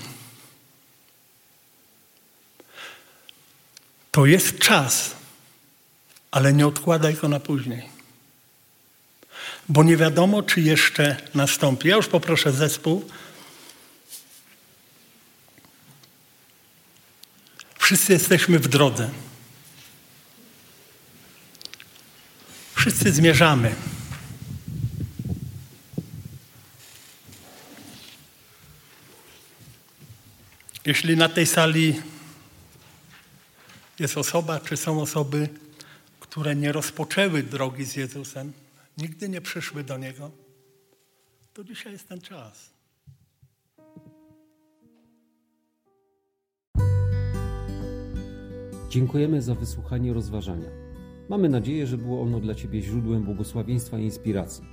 To 4.18 4.26
jest 4.26 4.58
czas, 4.58 5.14
ale 6.30 6.52
nie 6.52 6.66
odkładaj 6.66 7.14
go 7.14 7.28
na 7.28 7.40
później. 7.40 7.88
Bo 9.68 9.82
nie 9.82 9.96
wiadomo, 9.96 10.42
czy 10.42 10.60
jeszcze 10.60 11.16
nastąpi. 11.34 11.88
Ja 11.88 11.96
już 11.96 12.06
poproszę 12.06 12.52
zespół. 12.52 13.10
Wszyscy 17.78 18.12
jesteśmy 18.12 18.58
w 18.58 18.68
drodze. 18.68 19.10
Wszyscy 22.74 23.12
zmierzamy. 23.12 23.74
Jeśli 30.84 31.16
na 31.16 31.28
tej 31.28 31.46
sali 31.46 32.02
jest 34.00 34.18
osoba, 34.18 34.60
czy 34.60 34.76
są 34.76 35.00
osoby, 35.00 35.48
które 36.20 36.56
nie 36.56 36.72
rozpoczęły 36.72 37.42
drogi 37.42 37.84
z 37.84 37.96
Jezusem, 37.96 38.52
nigdy 38.98 39.28
nie 39.28 39.40
przyszły 39.40 39.84
do 39.84 39.98
Niego, 39.98 40.30
to 41.54 41.64
dzisiaj 41.64 41.92
jest 41.92 42.08
ten 42.08 42.20
czas. 42.20 42.70
Dziękujemy 48.90 49.42
za 49.42 49.54
wysłuchanie 49.54 50.12
rozważania. 50.12 50.68
Mamy 51.28 51.48
nadzieję, 51.48 51.86
że 51.86 51.98
było 51.98 52.22
ono 52.22 52.40
dla 52.40 52.54
Ciebie 52.54 52.82
źródłem 52.82 53.22
błogosławieństwa 53.22 53.98
i 53.98 54.02
inspiracji. 54.02 54.64